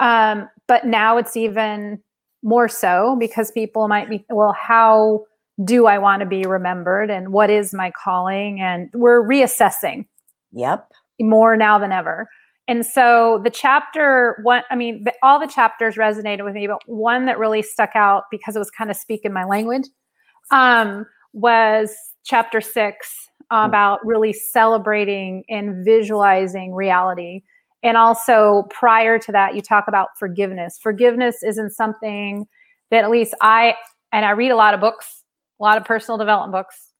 Um, 0.00 0.48
but 0.70 0.86
now 0.86 1.18
it's 1.18 1.36
even 1.36 2.00
more 2.44 2.68
so 2.68 3.16
because 3.18 3.50
people 3.50 3.88
might 3.88 4.08
be, 4.08 4.24
well, 4.30 4.52
how 4.56 5.24
do 5.64 5.86
I 5.86 5.98
want 5.98 6.20
to 6.20 6.26
be 6.26 6.44
remembered 6.44 7.10
and 7.10 7.32
what 7.32 7.50
is 7.50 7.74
my 7.74 7.90
calling? 7.90 8.60
And 8.60 8.88
we're 8.94 9.20
reassessing 9.20 10.06
Yep. 10.52 10.88
more 11.20 11.56
now 11.56 11.76
than 11.80 11.90
ever. 11.90 12.28
And 12.68 12.86
so 12.86 13.40
the 13.42 13.50
chapter 13.50 14.38
one, 14.44 14.62
I 14.70 14.76
mean, 14.76 15.02
the, 15.02 15.12
all 15.24 15.40
the 15.40 15.48
chapters 15.48 15.96
resonated 15.96 16.44
with 16.44 16.54
me, 16.54 16.68
but 16.68 16.78
one 16.86 17.26
that 17.26 17.36
really 17.36 17.62
stuck 17.62 17.96
out 17.96 18.26
because 18.30 18.54
it 18.54 18.60
was 18.60 18.70
kind 18.70 18.92
of 18.92 18.96
speaking 18.96 19.32
my 19.32 19.44
language 19.44 19.88
um, 20.52 21.04
was 21.32 21.92
chapter 22.24 22.60
six 22.60 23.12
about 23.50 23.98
really 24.04 24.32
celebrating 24.32 25.42
and 25.48 25.84
visualizing 25.84 26.72
reality. 26.72 27.42
And 27.82 27.96
also 27.96 28.66
prior 28.70 29.18
to 29.18 29.32
that, 29.32 29.54
you 29.54 29.62
talk 29.62 29.84
about 29.88 30.08
forgiveness. 30.18 30.78
Forgiveness 30.82 31.42
isn't 31.42 31.70
something 31.70 32.46
that 32.90 33.04
at 33.04 33.10
least 33.10 33.34
I, 33.40 33.74
and 34.12 34.24
I 34.26 34.30
read 34.32 34.50
a 34.50 34.56
lot 34.56 34.74
of 34.74 34.80
books, 34.80 35.24
a 35.60 35.62
lot 35.62 35.78
of 35.78 35.84
personal 35.84 36.18
development 36.18 36.52
books. 36.52 36.92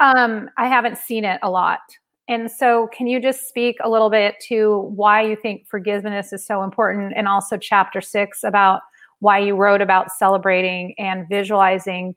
Um, 0.00 0.50
I 0.58 0.66
haven't 0.68 0.98
seen 0.98 1.24
it 1.24 1.38
a 1.42 1.50
lot. 1.50 1.80
And 2.26 2.50
so, 2.50 2.88
can 2.88 3.06
you 3.06 3.20
just 3.20 3.48
speak 3.48 3.76
a 3.82 3.88
little 3.90 4.08
bit 4.10 4.36
to 4.48 4.90
why 4.94 5.22
you 5.22 5.36
think 5.36 5.66
forgiveness 5.68 6.32
is 6.32 6.44
so 6.44 6.62
important, 6.62 7.12
and 7.14 7.28
also 7.28 7.58
chapter 7.58 8.00
six 8.00 8.42
about 8.42 8.80
why 9.20 9.38
you 9.38 9.54
wrote 9.56 9.82
about 9.82 10.10
celebrating 10.10 10.94
and 10.98 11.28
visualizing 11.28 12.14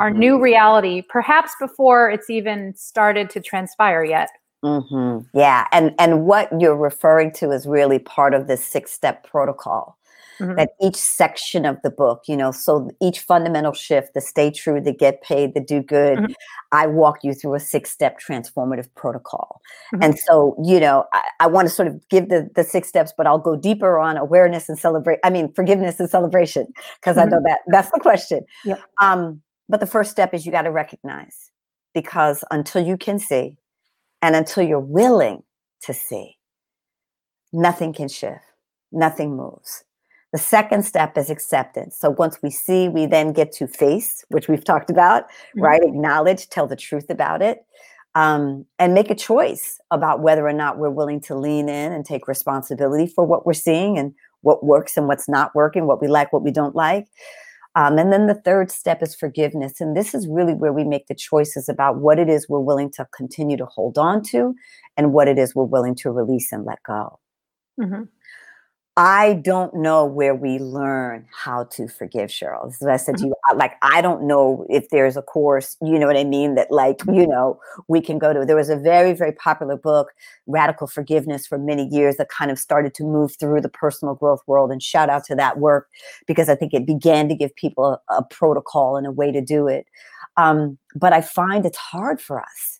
our 0.00 0.10
Mhm. 0.10 0.16
new 0.16 0.40
reality, 0.42 1.02
perhaps 1.02 1.54
before 1.60 2.10
it's 2.10 2.30
even 2.30 2.74
started 2.74 3.28
to 3.30 3.40
transpire 3.40 4.02
yet? 4.02 4.30
Hmm 4.62 5.18
Yeah, 5.32 5.66
and 5.72 5.94
and 5.98 6.26
what 6.26 6.48
you're 6.60 6.76
referring 6.76 7.32
to 7.34 7.50
is 7.50 7.66
really 7.66 7.98
part 7.98 8.34
of 8.34 8.46
this 8.46 8.64
six 8.64 8.92
step 8.92 9.26
protocol. 9.26 9.96
Mhm. 10.38 10.56
That 10.56 10.70
each 10.80 10.96
section 10.96 11.66
of 11.66 11.76
the 11.82 11.90
book, 11.90 12.22
you 12.26 12.34
know, 12.36 12.50
so 12.50 12.90
each 13.02 13.20
fundamental 13.20 13.74
shift, 13.74 14.14
the 14.14 14.22
stay 14.22 14.50
true, 14.50 14.80
the 14.80 14.92
get 14.92 15.20
paid, 15.22 15.52
the 15.54 15.60
do 15.60 15.82
good, 15.82 16.18
Mhm. 16.18 16.34
I 16.72 16.86
walk 16.86 17.22
you 17.22 17.34
through 17.34 17.54
a 17.56 17.60
six 17.60 17.90
step 17.90 18.18
transformative 18.18 18.88
protocol. 18.94 19.60
Mhm. 19.94 20.04
And 20.04 20.18
so, 20.18 20.56
you 20.64 20.80
know, 20.80 21.04
I, 21.12 21.22
I 21.40 21.46
want 21.46 21.68
to 21.68 21.74
sort 21.74 21.88
of 21.88 22.00
give 22.08 22.28
the 22.30 22.48
the 22.54 22.64
six 22.64 22.88
steps, 22.88 23.12
but 23.16 23.26
I'll 23.26 23.38
go 23.38 23.54
deeper 23.56 23.98
on 23.98 24.16
awareness 24.16 24.68
and 24.70 24.78
celebrate. 24.78 25.18
I 25.24 25.30
mean, 25.30 25.52
forgiveness 25.52 26.00
and 26.00 26.08
celebration, 26.08 26.66
because 27.00 27.18
I 27.18 27.24
know 27.24 27.40
that 27.44 27.60
that's 27.68 27.90
the 27.90 28.00
question. 28.00 28.40
Yep. 28.64 28.80
Um, 29.02 29.42
but 29.68 29.80
the 29.80 29.86
first 29.86 30.10
step 30.10 30.32
is 30.34 30.46
you 30.46 30.52
got 30.52 30.62
to 30.62 30.70
recognize, 30.72 31.50
because 31.94 32.44
until 32.50 32.82
you 32.82 32.96
can 32.96 33.18
see, 33.18 33.58
and 34.22 34.36
until 34.36 34.62
you're 34.62 34.78
willing 34.80 35.42
to 35.82 35.94
see, 35.94 36.36
nothing 37.52 37.92
can 37.92 38.08
shift, 38.08 38.44
nothing 38.92 39.36
moves. 39.36 39.84
The 40.32 40.38
second 40.38 40.84
step 40.84 41.18
is 41.18 41.28
acceptance. 41.28 41.98
So 41.98 42.10
once 42.10 42.38
we 42.42 42.50
see, 42.50 42.88
we 42.88 43.06
then 43.06 43.32
get 43.32 43.50
to 43.52 43.66
face, 43.66 44.24
which 44.28 44.48
we've 44.48 44.64
talked 44.64 44.88
about, 44.90 45.24
Mhm. 45.56 45.62
right? 45.62 45.82
Acknowledge, 45.82 46.48
tell 46.48 46.68
the 46.68 46.76
truth 46.76 47.10
about 47.10 47.42
it, 47.42 47.64
um, 48.14 48.64
and 48.78 48.94
make 48.94 49.10
a 49.10 49.14
choice 49.16 49.80
about 49.90 50.20
whether 50.20 50.46
or 50.46 50.52
not 50.52 50.78
we're 50.78 50.90
willing 50.90 51.20
to 51.22 51.34
lean 51.34 51.68
in 51.68 51.92
and 51.92 52.04
take 52.06 52.28
responsibility 52.28 53.06
for 53.08 53.24
what 53.24 53.44
we're 53.44 53.52
seeing 53.52 53.98
and 53.98 54.14
what 54.42 54.64
works 54.64 54.96
and 54.96 55.08
what's 55.08 55.28
not 55.28 55.54
working, 55.54 55.86
what 55.86 56.00
we 56.00 56.06
like, 56.08 56.32
what 56.32 56.42
we 56.42 56.50
don't 56.52 56.76
like. 56.76 57.06
Um, 57.76 57.98
and 57.98 58.12
then 58.12 58.26
the 58.26 58.34
third 58.34 58.70
step 58.70 59.02
is 59.02 59.14
forgiveness. 59.14 59.80
And 59.80 59.96
this 59.96 60.14
is 60.14 60.26
really 60.28 60.54
where 60.54 60.72
we 60.72 60.84
make 60.84 61.06
the 61.06 61.14
choices 61.14 61.68
about 61.68 61.98
what 61.98 62.18
it 62.18 62.28
is 62.28 62.48
we're 62.48 62.58
willing 62.58 62.90
to 62.92 63.06
continue 63.14 63.56
to 63.56 63.66
hold 63.66 63.96
on 63.96 64.22
to 64.24 64.54
and 64.96 65.12
what 65.12 65.28
it 65.28 65.38
is 65.38 65.54
we're 65.54 65.64
willing 65.64 65.94
to 65.96 66.10
release 66.10 66.52
and 66.52 66.64
let 66.64 66.82
go. 66.82 67.18
Mhm. 67.80 68.08
I 69.02 69.40
don't 69.42 69.74
know 69.74 70.04
where 70.04 70.34
we 70.34 70.58
learn 70.58 71.26
how 71.32 71.64
to 71.70 71.88
forgive, 71.88 72.28
Sheryl. 72.28 72.66
This 72.66 72.74
is 72.74 72.82
what 72.82 72.92
I 72.92 72.98
said 72.98 73.16
to 73.16 73.28
you. 73.28 73.34
Like, 73.56 73.76
I 73.80 74.02
don't 74.02 74.24
know 74.24 74.66
if 74.68 74.90
there's 74.90 75.16
a 75.16 75.22
course, 75.22 75.78
you 75.80 75.98
know 75.98 76.06
what 76.06 76.18
I 76.18 76.24
mean, 76.24 76.54
that 76.56 76.70
like, 76.70 77.00
you 77.10 77.26
know, 77.26 77.58
we 77.88 78.02
can 78.02 78.18
go 78.18 78.34
to. 78.34 78.44
There 78.44 78.56
was 78.56 78.68
a 78.68 78.76
very, 78.76 79.14
very 79.14 79.32
popular 79.32 79.78
book, 79.78 80.08
Radical 80.46 80.86
Forgiveness, 80.86 81.46
for 81.46 81.56
many 81.56 81.88
years 81.88 82.16
that 82.16 82.28
kind 82.28 82.50
of 82.50 82.58
started 82.58 82.92
to 82.96 83.04
move 83.04 83.36
through 83.40 83.62
the 83.62 83.70
personal 83.70 84.14
growth 84.14 84.42
world. 84.46 84.70
And 84.70 84.82
shout 84.82 85.08
out 85.08 85.24
to 85.24 85.34
that 85.34 85.58
work 85.58 85.88
because 86.26 86.50
I 86.50 86.54
think 86.54 86.74
it 86.74 86.84
began 86.84 87.30
to 87.30 87.34
give 87.34 87.56
people 87.56 88.02
a, 88.10 88.16
a 88.16 88.22
protocol 88.24 88.98
and 88.98 89.06
a 89.06 89.12
way 89.12 89.32
to 89.32 89.40
do 89.40 89.66
it. 89.66 89.86
Um, 90.36 90.76
but 90.94 91.14
I 91.14 91.22
find 91.22 91.64
it's 91.64 91.78
hard 91.78 92.20
for 92.20 92.38
us 92.38 92.79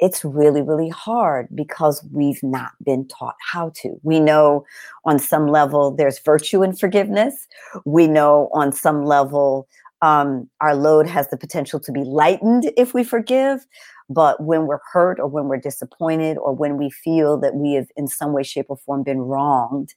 it's 0.00 0.24
really, 0.24 0.62
really 0.62 0.88
hard 0.88 1.48
because 1.54 2.04
we've 2.12 2.42
not 2.42 2.72
been 2.84 3.06
taught 3.08 3.36
how 3.52 3.70
to. 3.76 3.98
We 4.02 4.20
know 4.20 4.64
on 5.04 5.18
some 5.18 5.46
level 5.46 5.92
there's 5.94 6.18
virtue 6.18 6.62
in 6.62 6.74
forgiveness. 6.74 7.46
We 7.84 8.06
know 8.06 8.50
on 8.52 8.72
some 8.72 9.04
level 9.04 9.68
um, 10.02 10.50
our 10.60 10.74
load 10.74 11.06
has 11.06 11.28
the 11.28 11.36
potential 11.36 11.80
to 11.80 11.92
be 11.92 12.04
lightened 12.04 12.70
if 12.76 12.92
we 12.92 13.04
forgive. 13.04 13.66
But 14.10 14.42
when 14.42 14.66
we're 14.66 14.80
hurt 14.92 15.18
or 15.18 15.28
when 15.28 15.48
we're 15.48 15.56
disappointed 15.56 16.36
or 16.36 16.52
when 16.54 16.76
we 16.76 16.90
feel 16.90 17.38
that 17.40 17.54
we 17.54 17.72
have 17.72 17.88
in 17.96 18.06
some 18.06 18.32
way, 18.34 18.42
shape, 18.42 18.66
or 18.68 18.76
form 18.76 19.02
been 19.02 19.20
wronged, 19.20 19.94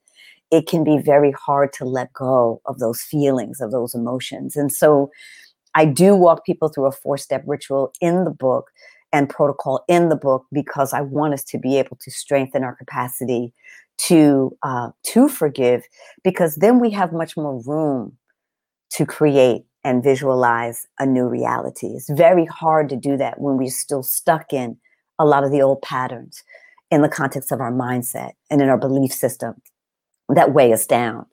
it 0.50 0.68
can 0.68 0.84
be 0.84 0.98
very 0.98 1.32
hard 1.32 1.74
to 1.74 1.86
let 1.86 2.14
go 2.14 2.62
of 2.66 2.80
those 2.80 3.02
feelings, 3.02 3.60
of 3.60 3.72
those 3.72 3.94
emotions. 3.94 4.56
And 4.56 4.72
so 4.72 5.12
I 5.76 5.84
do 5.84 6.16
walk 6.16 6.46
people 6.46 6.70
through 6.70 6.86
a 6.86 6.92
four 6.92 7.18
step 7.18 7.44
ritual 7.46 7.92
in 8.00 8.24
the 8.24 8.32
book 8.32 8.72
and 9.14 9.30
protocol 9.30 9.84
in 9.88 10.10
the 10.10 10.16
book 10.16 10.46
because 10.52 10.94
I 10.94 11.02
want 11.02 11.34
us 11.34 11.44
to 11.46 11.58
be 11.58 11.78
able 11.78 11.98
to 12.02 12.12
strengthen 12.12 12.64
our 12.64 12.76
capacity 12.76 13.54
to 14.00 14.56
uh, 14.64 14.92
to 15.04 15.28
forgive 15.28 15.84
because 16.24 16.56
then 16.56 16.80
we 16.80 16.92
have 16.92 17.12
much 17.14 17.36
more 17.36 17.62
room 17.66 18.18
to 18.92 19.06
create 19.06 19.66
and 19.84 20.04
visualize 20.04 20.86
a 21.00 21.06
new 21.06 21.28
reality. 21.28 21.88
It's 21.88 22.10
very 22.10 22.46
hard 22.46 22.90
to 22.90 22.96
do 22.96 23.18
that 23.18 23.40
when 23.40 23.58
we're 23.58 23.70
still 23.70 24.04
stuck 24.04 24.54
in 24.54 24.78
a 25.20 25.26
lot 25.26 25.44
of 25.44 25.52
the 25.52 25.62
old 25.62 25.82
patterns 25.82 26.44
in 26.92 27.02
the 27.02 27.10
context 27.10 27.52
of 27.52 27.62
our 27.62 27.72
mindset 27.72 28.32
and 28.50 28.62
in 28.62 28.70
our 28.70 28.78
belief 28.78 29.12
system 29.12 29.62
that 30.30 30.54
weigh 30.54 30.74
us 30.74 30.86
down. 30.86 31.26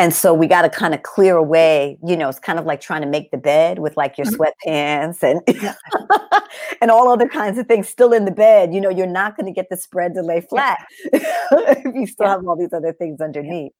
And 0.00 0.14
so 0.14 0.32
we 0.32 0.46
got 0.46 0.62
to 0.62 0.70
kind 0.70 0.94
of 0.94 1.02
clear 1.02 1.36
away, 1.36 1.98
you 2.02 2.16
know, 2.16 2.30
it's 2.30 2.38
kind 2.38 2.58
of 2.58 2.64
like 2.64 2.80
trying 2.80 3.02
to 3.02 3.06
make 3.06 3.30
the 3.32 3.36
bed 3.36 3.80
with 3.80 3.98
like 3.98 4.16
your 4.16 4.26
Mhm. 4.26 4.34
sweatpants 4.64 5.22
and 5.22 5.42
and 6.80 6.90
all 6.90 7.10
other 7.10 7.28
kinds 7.28 7.58
of 7.58 7.66
things 7.66 7.86
still 7.86 8.14
in 8.14 8.24
the 8.24 8.30
bed. 8.30 8.72
You 8.72 8.80
know, 8.80 8.88
you're 8.88 9.06
not 9.06 9.36
going 9.36 9.44
to 9.44 9.52
get 9.52 9.68
the 9.68 9.76
spread 9.76 10.14
to 10.14 10.22
lay 10.22 10.40
flat 10.40 10.78
if 11.12 11.94
you 11.94 12.06
still 12.06 12.26
Yeah. 12.26 12.32
have 12.32 12.48
all 12.48 12.56
these 12.56 12.72
other 12.72 12.94
things 12.94 13.20
underneath. 13.20 13.72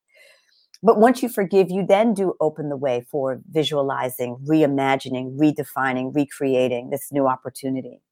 But 0.82 0.98
once 0.98 1.22
you 1.22 1.30
forgive, 1.30 1.70
you 1.70 1.86
then 1.86 2.12
do 2.12 2.34
open 2.38 2.68
the 2.68 2.76
way 2.76 3.06
for 3.10 3.40
visualizing, 3.50 4.36
reimagining, 4.46 5.38
redefining, 5.38 6.14
recreating 6.14 6.90
this 6.90 7.10
new 7.10 7.26
opportunity. 7.26 8.02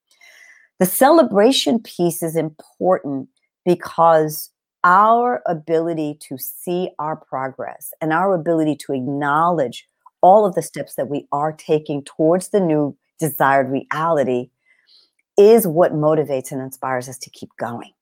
The 0.78 0.86
celebration 0.86 1.78
piece 1.80 2.22
is 2.22 2.36
important 2.36 3.28
because 3.66 4.50
our 4.84 5.42
ability 5.46 6.18
to 6.28 6.38
see 6.38 6.90
our 6.98 7.16
progress 7.16 7.92
and 8.00 8.12
our 8.12 8.34
ability 8.34 8.76
to 8.76 8.92
acknowledge 8.92 9.86
all 10.20 10.46
of 10.46 10.54
the 10.54 10.62
steps 10.62 10.94
that 10.94 11.08
we 11.08 11.26
are 11.32 11.52
taking 11.52 12.02
towards 12.04 12.48
the 12.48 12.60
new 12.60 12.96
desired 13.18 13.70
reality 13.70 14.50
is 15.36 15.66
what 15.66 15.92
motivates 15.92 16.50
and 16.50 16.60
inspires 16.60 17.08
us 17.08 17.18
to 17.18 17.30
keep 17.30 17.50
going. 17.58 17.92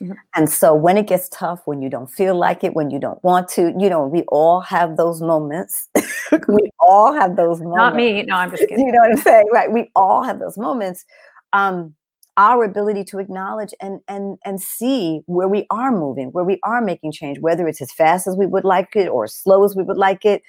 Mm-hmm. 0.00 0.12
And 0.34 0.50
so 0.50 0.74
when 0.74 0.96
it 0.96 1.06
gets 1.06 1.28
tough, 1.28 1.62
when 1.66 1.82
you 1.82 1.90
don't 1.90 2.10
feel 2.10 2.34
like 2.34 2.64
it, 2.64 2.74
when 2.74 2.90
you 2.90 2.98
don't 2.98 3.22
want 3.22 3.48
to, 3.50 3.74
you 3.78 3.90
know, 3.90 4.06
we 4.06 4.22
all 4.28 4.60
have 4.60 4.96
those 4.96 5.20
moments. 5.20 5.88
we 6.48 6.70
all 6.80 7.12
have 7.12 7.36
those 7.36 7.60
moments. 7.60 7.76
Not 7.76 7.96
me. 7.96 8.22
No, 8.22 8.36
I'm 8.36 8.50
just 8.50 8.62
kidding. 8.68 8.86
You 8.86 8.92
know 8.92 9.00
what 9.00 9.12
I'm 9.12 9.18
saying? 9.18 9.46
Right. 9.52 9.70
We 9.70 9.90
all 9.94 10.22
have 10.22 10.38
those 10.38 10.56
moments. 10.56 11.04
Um, 11.52 11.94
our 12.36 12.64
ability 12.64 13.04
to 13.04 13.18
acknowledge 13.18 13.74
and 13.80 14.00
and 14.08 14.38
and 14.44 14.60
see 14.60 15.20
where 15.26 15.48
we 15.48 15.66
are 15.70 15.92
moving, 15.92 16.28
where 16.28 16.44
we 16.44 16.58
are 16.64 16.80
making 16.80 17.12
change, 17.12 17.38
whether 17.40 17.68
it's 17.68 17.82
as 17.82 17.92
fast 17.92 18.26
as 18.26 18.36
we 18.36 18.46
would 18.46 18.64
like 18.64 18.96
it 18.96 19.08
or 19.08 19.24
as 19.24 19.34
slow 19.34 19.64
as 19.64 19.76
we 19.76 19.82
would 19.82 19.98
like 19.98 20.24
it, 20.24 20.42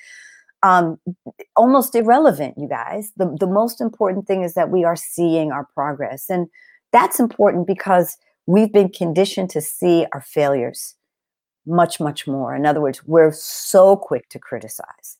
um, 0.64 0.98
almost 1.58 1.94
irrelevant, 1.94 2.56
you 2.58 2.68
guys. 2.68 3.12
The 3.18 3.36
the 3.40 3.48
most 3.48 3.82
important 3.82 4.28
thing 4.28 4.44
is 4.44 4.54
that 4.54 4.70
we 4.70 4.84
are 4.86 4.96
seeing 4.96 5.52
our 5.52 5.68
progress, 5.74 6.30
and 6.30 6.48
that's 6.92 7.20
important 7.20 7.68
because 7.68 8.18
we've 8.46 8.72
been 8.72 8.90
conditioned 8.90 9.50
to 9.52 9.62
see 9.62 10.06
our 10.14 10.22
failures 10.22 10.96
much 11.66 12.00
much 12.00 12.28
more. 12.28 12.56
In 12.56 12.66
other 12.66 12.82
words, 12.82 13.04
we're 13.06 13.34
so 13.34 13.98
quick 13.98 14.30
to 14.30 14.40
criticize, 14.40 15.18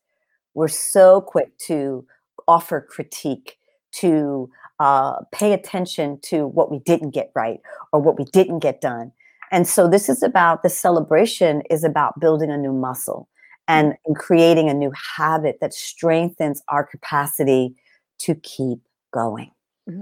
we're 0.54 0.68
so 0.70 1.20
quick 1.20 1.58
to 1.68 2.06
offer 2.48 2.82
critique, 2.82 3.58
to 3.94 4.50
uh, 4.80 5.16
pay 5.32 5.54
attention 5.54 6.20
to 6.22 6.48
what 6.48 6.72
we 6.72 6.80
didn't 6.80 7.12
get 7.12 7.32
right 7.36 7.60
or 7.92 8.00
what 8.00 8.18
we 8.18 8.26
didn't 8.26 8.60
get 8.60 8.82
done. 8.82 9.12
And 9.52 9.68
so 9.68 9.88
this 9.88 10.10
is 10.10 10.24
about 10.24 10.64
the 10.64 10.70
celebration 10.70 11.62
is 11.70 11.84
about 11.84 12.20
building 12.20 12.50
a 12.50 12.58
new 12.58 12.74
muscle 12.74 13.30
and, 13.68 13.94
and 14.06 14.16
creating 14.16 14.70
a 14.70 14.74
new 14.74 14.92
habit 15.16 15.60
that 15.62 15.74
strengthens 15.74 16.62
our 16.70 16.84
capacity 16.84 17.76
to 18.20 18.36
keep 18.36 18.80
going. 19.12 19.52
Mm-hmm. 19.90 20.02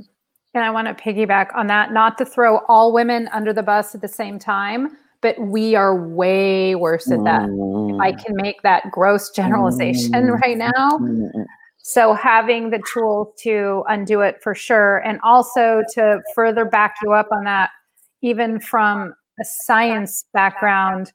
And 0.53 0.63
I 0.63 0.69
want 0.69 0.87
to 0.87 0.93
piggyback 0.93 1.55
on 1.55 1.67
that, 1.67 1.93
not 1.93 2.17
to 2.17 2.25
throw 2.25 2.59
all 2.67 2.91
women 2.91 3.29
under 3.31 3.53
the 3.53 3.63
bus 3.63 3.95
at 3.95 4.01
the 4.01 4.07
same 4.07 4.37
time, 4.37 4.97
but 5.21 5.39
we 5.39 5.75
are 5.75 5.95
way 5.95 6.75
worse 6.75 7.09
at 7.09 7.23
that. 7.23 7.43
Mm. 7.43 7.95
If 7.95 8.01
I 8.01 8.11
mm. 8.11 8.25
can 8.25 8.35
make 8.35 8.61
that 8.63 8.91
gross 8.91 9.29
generalization 9.29 10.11
mm. 10.11 10.41
right 10.41 10.57
now, 10.57 10.99
mm. 10.99 11.45
So 11.83 12.13
having 12.13 12.69
the 12.69 12.81
tools 12.93 13.33
to 13.39 13.83
undo 13.87 14.21
it 14.21 14.41
for 14.41 14.53
sure. 14.53 14.97
And 14.99 15.19
also 15.23 15.81
to 15.93 16.21
further 16.35 16.65
back 16.65 16.95
you 17.03 17.13
up 17.13 17.27
on 17.31 17.43
that, 17.45 17.71
even 18.21 18.59
from 18.59 19.13
a 19.39 19.43
science 19.43 20.25
background, 20.33 21.11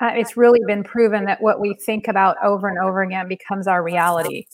uh, 0.00 0.10
it's 0.14 0.36
really 0.36 0.60
been 0.66 0.84
proven 0.84 1.24
that 1.24 1.42
what 1.42 1.60
we 1.60 1.74
think 1.84 2.08
about 2.08 2.36
over 2.44 2.68
and 2.68 2.78
over 2.78 3.02
again 3.02 3.28
becomes 3.28 3.66
our 3.66 3.82
reality. 3.82 4.46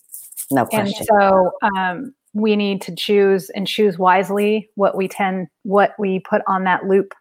No 0.51 0.67
question. 0.67 0.95
And 0.99 1.07
so 1.07 1.51
um, 1.63 2.15
we 2.33 2.57
need 2.57 2.81
to 2.83 2.95
choose 2.95 3.51
and 3.51 3.67
choose 3.67 3.99
wisely 3.99 4.69
what 4.75 4.97
we 4.97 5.09
tend, 5.09 5.49
what 5.63 5.93
we 5.99 6.21
put 6.21 6.43
on 6.47 6.65
that 6.65 6.87
loop 6.87 7.13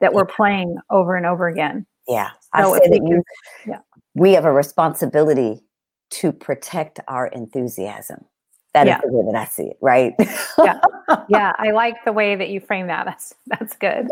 that 0.00 0.14
we're 0.14 0.26
playing 0.26 0.76
over 0.90 1.16
and 1.16 1.26
over 1.26 1.48
again. 1.48 1.86
Yeah. 2.08 2.30
So 2.56 2.74
I 2.74 2.78
say 2.78 2.88
that 2.88 3.02
you, 3.06 3.22
yeah. 3.66 3.80
we 4.14 4.32
have 4.32 4.44
a 4.44 4.52
responsibility 4.52 5.60
to 6.10 6.32
protect 6.32 7.00
our 7.08 7.26
enthusiasm. 7.28 8.24
That 8.72 8.86
yeah. 8.86 8.96
is 8.96 9.02
the 9.02 9.12
way 9.12 9.32
that 9.32 9.38
I 9.38 9.44
see 9.46 9.64
it, 9.64 9.78
right? 9.80 10.14
yeah. 10.58 10.80
Yeah. 11.28 11.52
I 11.58 11.72
like 11.72 12.04
the 12.04 12.12
way 12.12 12.36
that 12.36 12.50
you 12.50 12.60
frame 12.60 12.86
that. 12.86 13.04
That's 13.04 13.34
that's 13.46 13.76
good. 13.76 14.08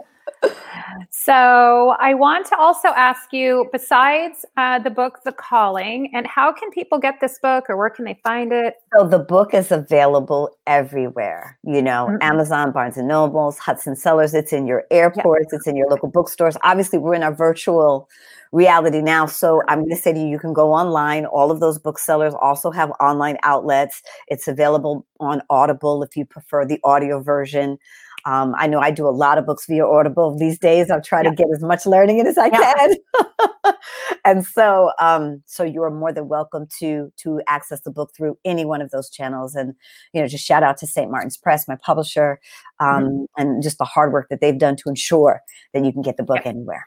So 1.10 1.96
I 2.00 2.14
want 2.14 2.46
to 2.46 2.58
also 2.58 2.88
ask 2.88 3.32
you, 3.32 3.68
besides 3.72 4.44
uh, 4.56 4.78
the 4.78 4.90
book, 4.90 5.20
The 5.24 5.32
Calling, 5.32 6.10
and 6.14 6.26
how 6.26 6.52
can 6.52 6.70
people 6.70 6.98
get 6.98 7.20
this 7.20 7.38
book 7.40 7.64
or 7.68 7.76
where 7.76 7.90
can 7.90 8.04
they 8.04 8.18
find 8.22 8.52
it? 8.52 8.74
So 8.96 9.06
the 9.06 9.18
book 9.18 9.54
is 9.54 9.70
available 9.70 10.56
everywhere, 10.66 11.58
you 11.64 11.82
know, 11.82 12.08
mm-hmm. 12.10 12.22
Amazon, 12.22 12.72
Barnes 12.72 12.96
and 12.96 13.08
Nobles, 13.08 13.58
Hudson 13.58 13.96
Sellers. 13.96 14.34
It's 14.34 14.52
in 14.52 14.66
your 14.66 14.84
airports, 14.90 15.52
it's 15.52 15.66
in 15.66 15.76
your 15.76 15.88
local 15.88 16.08
bookstores. 16.08 16.56
Obviously, 16.62 16.98
we're 16.98 17.14
in 17.14 17.22
our 17.22 17.34
virtual 17.34 18.08
reality 18.52 19.02
now. 19.02 19.26
So 19.26 19.62
I'm 19.68 19.80
going 19.80 19.90
to 19.90 19.96
say 19.96 20.12
to 20.12 20.18
you, 20.18 20.26
you 20.26 20.38
can 20.38 20.52
go 20.52 20.72
online. 20.72 21.26
All 21.26 21.50
of 21.50 21.60
those 21.60 21.78
booksellers 21.78 22.34
also 22.40 22.70
have 22.70 22.90
online 22.92 23.36
outlets. 23.42 24.02
It's 24.28 24.48
available 24.48 25.06
on 25.20 25.42
Audible 25.50 26.02
if 26.02 26.16
you 26.16 26.24
prefer 26.24 26.64
the 26.64 26.80
audio 26.84 27.20
version. 27.20 27.78
Um, 28.28 28.54
I 28.58 28.66
know 28.66 28.78
I 28.78 28.90
do 28.90 29.08
a 29.08 29.10
lot 29.10 29.38
of 29.38 29.46
books 29.46 29.64
via 29.64 29.86
Audible 29.86 30.36
these 30.36 30.58
days. 30.58 30.90
I'm 30.90 31.00
trying 31.00 31.24
yeah. 31.24 31.30
to 31.30 31.36
get 31.36 31.46
as 31.50 31.62
much 31.62 31.86
learning 31.86 32.18
in 32.18 32.26
as 32.26 32.36
I 32.36 32.48
yeah. 32.48 32.74
can. 32.74 33.74
and 34.24 34.46
so, 34.46 34.90
um, 35.00 35.42
so 35.46 35.64
you 35.64 35.82
are 35.82 35.90
more 35.90 36.12
than 36.12 36.28
welcome 36.28 36.66
to 36.78 37.10
to 37.16 37.40
access 37.48 37.80
the 37.80 37.90
book 37.90 38.10
through 38.14 38.36
any 38.44 38.66
one 38.66 38.82
of 38.82 38.90
those 38.90 39.08
channels. 39.08 39.54
And 39.54 39.72
you 40.12 40.20
know, 40.20 40.28
just 40.28 40.44
shout 40.44 40.62
out 40.62 40.76
to 40.78 40.86
St. 40.86 41.10
Martin's 41.10 41.38
Press, 41.38 41.66
my 41.66 41.76
publisher, 41.76 42.38
um, 42.80 43.04
mm-hmm. 43.04 43.24
and 43.38 43.62
just 43.62 43.78
the 43.78 43.86
hard 43.86 44.12
work 44.12 44.28
that 44.28 44.42
they've 44.42 44.58
done 44.58 44.76
to 44.76 44.90
ensure 44.90 45.40
that 45.72 45.82
you 45.82 45.92
can 45.92 46.02
get 46.02 46.18
the 46.18 46.22
book 46.22 46.40
yeah. 46.42 46.50
anywhere. 46.50 46.86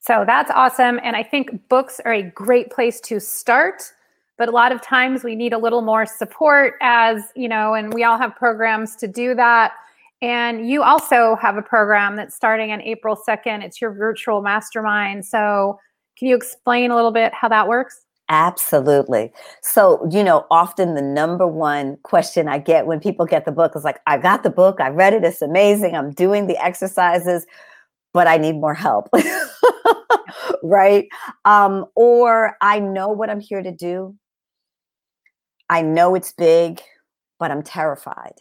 So 0.00 0.24
that's 0.26 0.50
awesome. 0.50 0.98
And 1.04 1.14
I 1.14 1.22
think 1.22 1.68
books 1.68 2.00
are 2.04 2.12
a 2.12 2.24
great 2.24 2.72
place 2.72 3.00
to 3.02 3.20
start. 3.20 3.84
But 4.36 4.48
a 4.48 4.50
lot 4.52 4.72
of 4.72 4.82
times 4.82 5.22
we 5.22 5.36
need 5.36 5.52
a 5.52 5.58
little 5.58 5.82
more 5.82 6.06
support 6.06 6.74
as, 6.80 7.22
you 7.36 7.48
know, 7.48 7.74
and 7.74 7.94
we 7.94 8.02
all 8.02 8.18
have 8.18 8.34
programs 8.34 8.96
to 8.96 9.06
do 9.06 9.36
that 9.36 9.74
and 10.22 10.68
you 10.68 10.82
also 10.82 11.36
have 11.42 11.56
a 11.56 11.62
program 11.62 12.16
that's 12.16 12.34
starting 12.34 12.70
on 12.70 12.80
April 12.80 13.18
2nd. 13.28 13.62
It's 13.62 13.80
your 13.80 13.92
virtual 13.92 14.40
mastermind. 14.40 15.26
So, 15.26 15.78
can 16.18 16.28
you 16.28 16.36
explain 16.36 16.90
a 16.90 16.94
little 16.94 17.10
bit 17.10 17.34
how 17.34 17.48
that 17.48 17.68
works? 17.68 18.02
Absolutely. 18.28 19.32
So, 19.62 20.08
you 20.10 20.22
know, 20.22 20.46
often 20.50 20.94
the 20.94 21.02
number 21.02 21.46
one 21.46 21.98
question 22.02 22.48
I 22.48 22.58
get 22.58 22.86
when 22.86 23.00
people 23.00 23.26
get 23.26 23.44
the 23.44 23.52
book 23.52 23.72
is 23.74 23.84
like, 23.84 24.00
I 24.06 24.18
got 24.18 24.42
the 24.42 24.50
book, 24.50 24.80
I 24.80 24.88
read 24.88 25.12
it, 25.12 25.24
it's 25.24 25.42
amazing, 25.42 25.94
I'm 25.94 26.12
doing 26.12 26.46
the 26.46 26.56
exercises, 26.64 27.44
but 28.14 28.26
I 28.26 28.38
need 28.38 28.54
more 28.54 28.74
help. 28.74 29.08
right? 30.62 31.08
Um, 31.44 31.86
or 31.94 32.56
I 32.60 32.78
know 32.78 33.08
what 33.08 33.28
I'm 33.28 33.40
here 33.40 33.62
to 33.62 33.72
do. 33.72 34.16
I 35.68 35.82
know 35.82 36.14
it's 36.14 36.32
big, 36.32 36.80
but 37.38 37.50
I'm 37.50 37.62
terrified. 37.62 38.34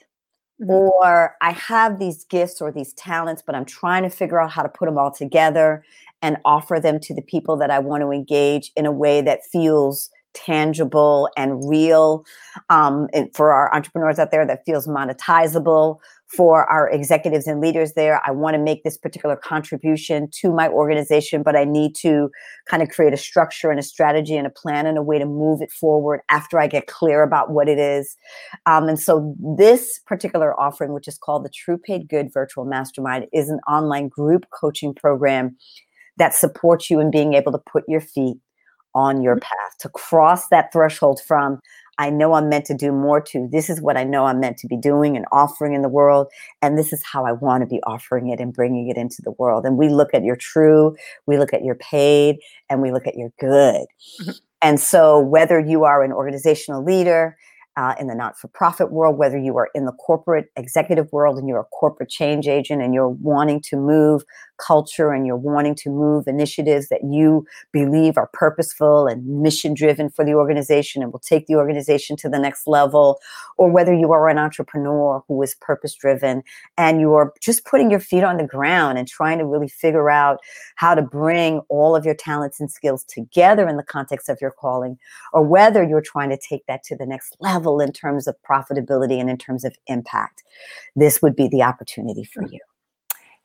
Mm-hmm. 0.62 0.70
Or 0.70 1.36
I 1.42 1.52
have 1.52 2.00
these 2.00 2.24
gifts 2.26 2.62
or 2.62 2.72
these 2.72 2.94
talents, 2.94 3.42
but 3.46 3.56
I'm 3.56 3.66
trying 3.66 4.04
to 4.04 4.10
figure 4.10 4.40
out 4.40 4.52
how 4.52 4.62
to 4.62 4.70
put 4.70 4.86
them 4.86 4.98
all 4.98 5.12
together 5.12 5.84
and 6.22 6.38
offer 6.46 6.80
them 6.80 7.00
to 7.00 7.16
the 7.16 7.22
people 7.22 7.58
that 7.58 7.72
I 7.72 7.80
want 7.80 8.02
to 8.02 8.12
engage 8.12 8.72
in 8.76 8.86
a 8.86 8.92
way 8.92 9.22
that 9.22 9.44
feels 9.52 10.12
tangible 10.34 11.30
and 11.38 11.68
real 11.70 12.26
um, 12.70 13.08
for 13.34 13.52
our 13.52 13.74
entrepreneurs 13.74 14.20
out 14.20 14.32
there 14.32 14.46
that 14.46 14.66
feels 14.66 14.88
monetizable 14.88 15.98
for 16.36 16.64
our 16.70 16.90
executives 16.90 17.46
and 17.46 17.60
leaders 17.60 17.94
there. 17.94 18.22
I 18.26 18.32
want 18.32 18.54
to 18.56 18.62
make 18.62 18.84
this 18.84 18.98
particular 18.98 19.36
contribution 19.36 20.30
to 20.40 20.54
my 20.54 20.70
organization, 20.70 21.44
but 21.44 21.58
I 21.58 21.66
need 21.66 21.94
to 21.96 22.30
kind 22.68 22.82
of 22.82 22.90
create 22.90 23.14
a 23.14 23.18
structure 23.18 23.70
and 23.70 23.80
a 23.80 23.84
strategy 23.84 24.38
and 24.38 24.48
a 24.48 24.50
plan 24.50 24.86
and 24.86 24.98
a 24.98 25.04
way 25.04 25.20
to 25.20 25.26
move 25.26 25.62
it 25.62 25.72
forward 25.72 26.22
after 26.30 26.58
I 26.58 26.68
get 26.68 26.88
clear 26.88 27.22
about 27.24 27.52
what 27.52 27.68
it 27.68 27.78
is. 27.78 28.16
Um, 28.66 28.88
and 28.88 29.00
so, 29.00 29.36
this 29.58 30.00
particular 30.06 30.58
offering, 30.60 30.94
which 30.94 31.08
is 31.08 31.18
called 31.18 31.44
the 31.44 31.50
True 31.50 31.78
Paid 31.78 32.08
Good 32.08 32.32
Virtual 32.34 32.64
Mastermind, 32.64 33.28
is 33.34 33.50
an 33.50 33.60
online 33.68 34.08
group 34.08 34.46
coaching 34.52 34.94
program 34.94 35.58
that 36.18 36.34
supports 36.34 36.90
you 36.90 37.00
in 37.00 37.12
being 37.12 37.34
able 37.34 37.52
to 37.52 37.58
put 37.58 37.84
your 37.88 38.02
feet 38.02 38.38
on 38.96 39.22
your 39.22 39.36
mm-hmm. 39.36 39.42
path 39.42 39.78
to 39.80 39.90
cross 39.90 40.48
that 40.50 40.72
threshold 40.72 41.22
from 41.26 41.60
I 41.98 42.10
know 42.10 42.34
I'm 42.34 42.50
meant 42.50 42.66
to 42.66 42.74
do 42.74 42.92
more 42.92 43.22
to 43.22 43.48
this 43.52 43.70
is 43.70 43.80
what 43.80 43.96
I 43.96 44.04
know 44.04 44.26
I'm 44.26 44.40
meant 44.40 44.58
to 44.60 44.68
be 44.68 44.76
doing 44.76 45.16
and 45.16 45.26
offering 45.32 45.74
in 45.74 45.84
the 45.84 45.90
world. 45.90 46.28
And 46.62 46.76
this 46.76 46.92
is 46.92 47.04
how 47.04 47.26
I 47.26 47.32
want 47.32 47.62
to 47.62 47.68
be 47.68 47.80
offering 47.84 48.30
it 48.30 48.40
and 48.40 48.52
bringing 48.52 48.88
it 48.88 48.98
into 48.98 49.22
the 49.22 49.32
world. 49.32 49.66
And 49.66 49.78
we 49.78 49.88
look 49.88 50.14
at 50.16 50.24
your 50.24 50.36
true, 50.36 50.96
we 51.28 51.38
look 51.38 51.54
at 51.54 51.64
your 51.64 51.76
paid, 51.76 52.38
and 52.70 52.82
we 52.82 52.92
look 52.92 53.06
at 53.06 53.18
your 53.18 53.32
good. 53.40 53.86
Mm-hmm. 54.22 54.32
And 54.64 54.80
so, 54.80 55.20
whether 55.20 55.60
you 55.60 55.84
are 55.84 56.04
an 56.04 56.12
organizational 56.12 56.84
leader, 56.84 57.38
uh, 57.78 57.96
in 58.00 58.08
the 58.08 58.16
not 58.16 58.38
for 58.38 58.48
profit 58.50 58.92
world, 58.92 59.18
whether 59.18 59.38
you 59.38 59.58
are 59.58 59.70
in 59.74 59.86
the 59.86 59.94
corporate 59.94 60.48
executive 60.58 61.08
world 61.12 61.38
and 61.38 61.48
you're 61.48 61.62
a 61.62 61.66
corporate 61.66 62.10
change 62.10 62.48
agent 62.48 62.82
and 62.82 62.94
you're 62.94 63.10
wanting 63.10 63.62
to 63.62 63.78
move 63.78 64.24
culture 64.66 65.12
and 65.12 65.26
you're 65.26 65.36
wanting 65.36 65.76
to 65.76 65.90
move 65.90 66.28
initiatives 66.28 66.90
that 66.90 67.04
you 67.04 67.46
believe 67.72 68.18
are 68.18 68.30
purposeful 68.34 69.08
and 69.08 69.42
mission 69.42 69.74
driven 69.74 70.10
for 70.10 70.24
the 70.24 70.34
organization 70.34 71.02
and 71.02 71.12
will 71.12 71.20
take 71.20 71.48
the 71.48 71.56
organization 71.56 72.16
to 72.18 72.30
the 72.30 72.40
next 72.40 72.68
level, 72.68 73.20
or 73.58 73.70
whether 73.70 73.94
you 73.94 74.12
are 74.12 74.30
an 74.30 74.38
entrepreneur 74.38 75.24
who 75.28 75.42
is 75.42 75.56
purpose 75.56 75.96
driven 75.96 76.44
and 76.78 77.02
you 77.02 77.14
are 77.14 77.34
just 77.42 77.66
putting 77.66 77.90
your 77.90 78.00
feet 78.00 78.24
on 78.24 78.38
the 78.38 78.44
ground 78.44 78.98
and 78.98 79.08
trying 79.08 79.38
to 79.38 79.46
really 79.46 79.68
figure 79.68 80.10
out 80.10 80.40
how 80.76 80.94
to 80.96 81.02
bring 81.02 81.60
all 81.70 81.96
of 81.96 82.06
your 82.06 82.16
talents 82.16 82.60
and 82.60 82.72
skills 82.72 83.04
together 83.04 83.68
in 83.68 83.78
the 83.78 83.84
context 83.84 84.30
of 84.30 84.38
your 84.40 84.52
calling, 84.52 84.98
or 85.34 85.44
whether 85.44 85.84
you're 85.84 86.02
trying 86.02 86.30
to 86.30 86.38
take 86.38 86.66
that 86.68 86.84
to 86.84 86.96
the 86.96 87.06
next 87.06 87.36
level 87.40 87.82
in 87.82 87.92
terms 87.92 88.28
of 88.28 88.36
profitability 88.50 89.20
and 89.20 89.30
in 89.30 89.38
terms 89.38 89.66
of 89.66 89.76
impact, 89.88 90.44
this 90.96 91.22
would 91.22 91.36
be 91.36 91.48
the 91.48 91.64
opportunity 91.64 92.24
for 92.24 92.44
you. 92.48 92.60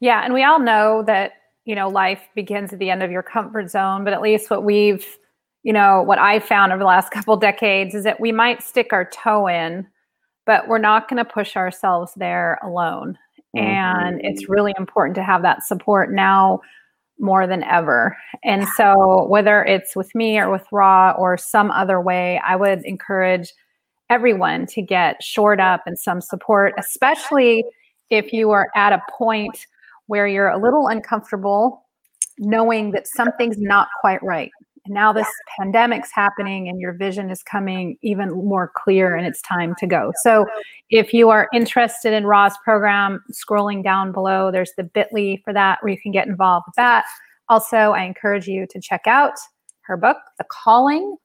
Yeah, 0.01 0.23
and 0.25 0.35
we 0.35 0.45
all 0.45 0.59
know 0.59 1.03
that 1.07 1.33
you 1.67 1.75
know, 1.75 1.89
life 1.89 2.29
begins 2.35 2.73
at 2.73 2.79
the 2.79 2.91
end 2.91 3.03
of 3.03 3.11
your 3.11 3.25
comfort 3.25 3.69
zone, 3.69 4.05
but 4.05 4.13
at 4.13 4.23
least 4.23 4.49
what 4.49 4.63
we've, 4.63 5.05
you 5.65 5.73
know, 5.73 6.01
what 6.01 6.19
I 6.19 6.39
found 6.39 6.73
over 6.73 6.79
the 6.79 6.87
last 6.87 7.11
couple 7.13 7.37
decades 7.37 7.95
is 7.95 8.05
that 8.05 8.21
we 8.21 8.33
might 8.33 8.63
stick 8.63 8.93
our 8.93 9.05
toe 9.05 9.49
in, 9.49 9.87
but 10.47 10.69
we're 10.69 10.79
not 10.79 11.11
going 11.11 11.23
to 11.23 11.31
push 11.31 11.57
ourselves 11.57 12.13
there 12.17 12.59
alone. 12.63 13.19
Mm-hmm. 13.55 13.67
And 13.67 14.21
it's 14.23 14.49
really 14.49 14.75
important 14.79 15.17
to 15.17 15.25
have 15.25 15.43
that 15.43 15.65
support 15.65 16.13
now 16.13 16.61
more 17.19 17.47
than 17.47 17.65
ever. 17.65 18.17
And 18.45 18.69
so, 18.77 19.27
whether 19.27 19.65
it's 19.65 19.97
with 19.97 20.15
me 20.15 20.39
or 20.39 20.51
with 20.51 20.67
Rha 20.71 21.15
or 21.19 21.37
some 21.37 21.71
other 21.71 22.01
way, 22.01 22.41
I 22.47 22.55
would 22.55 22.85
encourage 22.85 23.53
everyone 24.09 24.67
to 24.67 24.83
get 24.83 25.23
shored 25.23 25.59
up 25.59 25.83
and 25.87 25.99
some 25.99 26.21
support, 26.21 26.75
especially 26.79 27.65
if 28.11 28.33
you 28.33 28.51
are 28.51 28.69
at 28.77 28.93
a 28.93 29.03
point 29.11 29.67
where 30.07 30.27
you're 30.27 30.49
a 30.49 30.59
little 30.59 30.89
uncomfortable 30.89 31.85
knowing 32.39 32.91
that 32.93 33.07
something's 33.07 33.59
not 33.59 33.89
quite 34.01 34.23
right. 34.23 34.51
And 34.85 34.95
now 34.95 35.13
this 35.13 35.27
pandemic's 35.59 36.11
happening 36.13 36.69
and 36.69 36.81
your 36.81 36.93
vision 36.93 37.31
is 37.31 37.43
coming 37.43 37.97
even 38.03 38.31
more 38.31 38.71
clear 38.77 39.17
and 39.17 39.27
it's 39.27 39.43
time 39.43 39.75
to 39.79 39.87
go. 39.87 40.13
So 40.23 40.47
if 40.91 41.13
you 41.13 41.29
are 41.31 41.49
interested 41.53 42.13
in 42.13 42.25
Rha's 42.25 42.57
program, 42.65 43.23
scrolling 43.33 43.83
down 43.83 44.13
below, 44.13 44.53
there's 44.53 44.73
the 44.77 44.85
bit.ly 44.85 45.43
for 45.45 45.53
that 45.53 45.79
where 45.83 45.93
you 45.93 46.01
can 46.01 46.13
get 46.13 46.29
involved 46.29 46.67
with 46.69 46.77
that. 46.77 47.05
Also, 47.49 47.77
I 47.77 48.03
encourage 48.03 48.47
you 48.47 48.67
to 48.71 48.81
check 48.81 49.03
out 49.07 49.33
her 49.83 49.97
book, 49.97 50.19
The 50.39 50.45
Calling, 50.51 51.17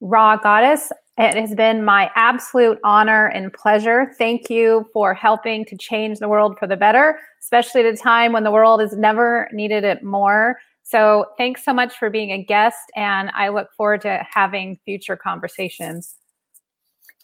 Rha 0.00 0.40
Goddess. 0.42 0.90
It 1.20 1.34
has 1.34 1.54
been 1.54 1.84
my 1.84 2.10
absolute 2.14 2.78
honor 2.82 3.26
and 3.26 3.52
pleasure. 3.52 4.12
Thank 4.16 4.48
you 4.48 4.88
for 4.92 5.12
helping 5.12 5.64
to 5.66 5.76
change 5.76 6.18
the 6.18 6.28
world 6.28 6.58
for 6.58 6.66
the 6.66 6.76
better, 6.76 7.18
especially 7.40 7.82
at 7.82 7.92
a 7.92 7.96
time 7.96 8.32
when 8.32 8.42
the 8.42 8.50
world 8.50 8.80
has 8.80 8.96
never 8.96 9.48
needed 9.52 9.84
it 9.84 10.02
more. 10.02 10.58
So, 10.82 11.26
thanks 11.38 11.62
so 11.64 11.72
much 11.72 11.94
for 11.96 12.10
being 12.10 12.32
a 12.32 12.42
guest, 12.42 12.90
and 12.96 13.30
I 13.34 13.50
look 13.50 13.68
forward 13.76 14.00
to 14.02 14.26
having 14.28 14.78
future 14.84 15.16
conversations. 15.16 16.16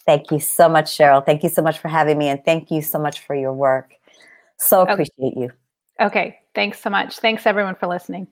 Thank 0.05 0.31
you 0.31 0.39
so 0.39 0.69
much, 0.69 0.97
Sheryl. 0.97 1.25
Thank 1.25 1.43
you 1.43 1.49
so 1.49 1.61
much 1.61 1.79
for 1.79 1.89
having 1.89 2.17
me, 2.17 2.29
and 2.29 2.43
thank 2.45 2.71
you 2.71 2.81
so 2.81 2.97
much 2.97 3.19
for 3.19 3.35
your 3.35 3.51
work. 3.51 3.93
So 4.57 4.83
appreciate 4.83 5.11
okay. 5.19 5.39
you. 5.41 5.51
Okay. 5.99 6.39
Thanks 6.55 6.79
so 6.79 6.89
much. 6.89 7.19
Thanks, 7.19 7.45
everyone, 7.45 7.75
for 7.75 7.87
listening. 7.87 8.27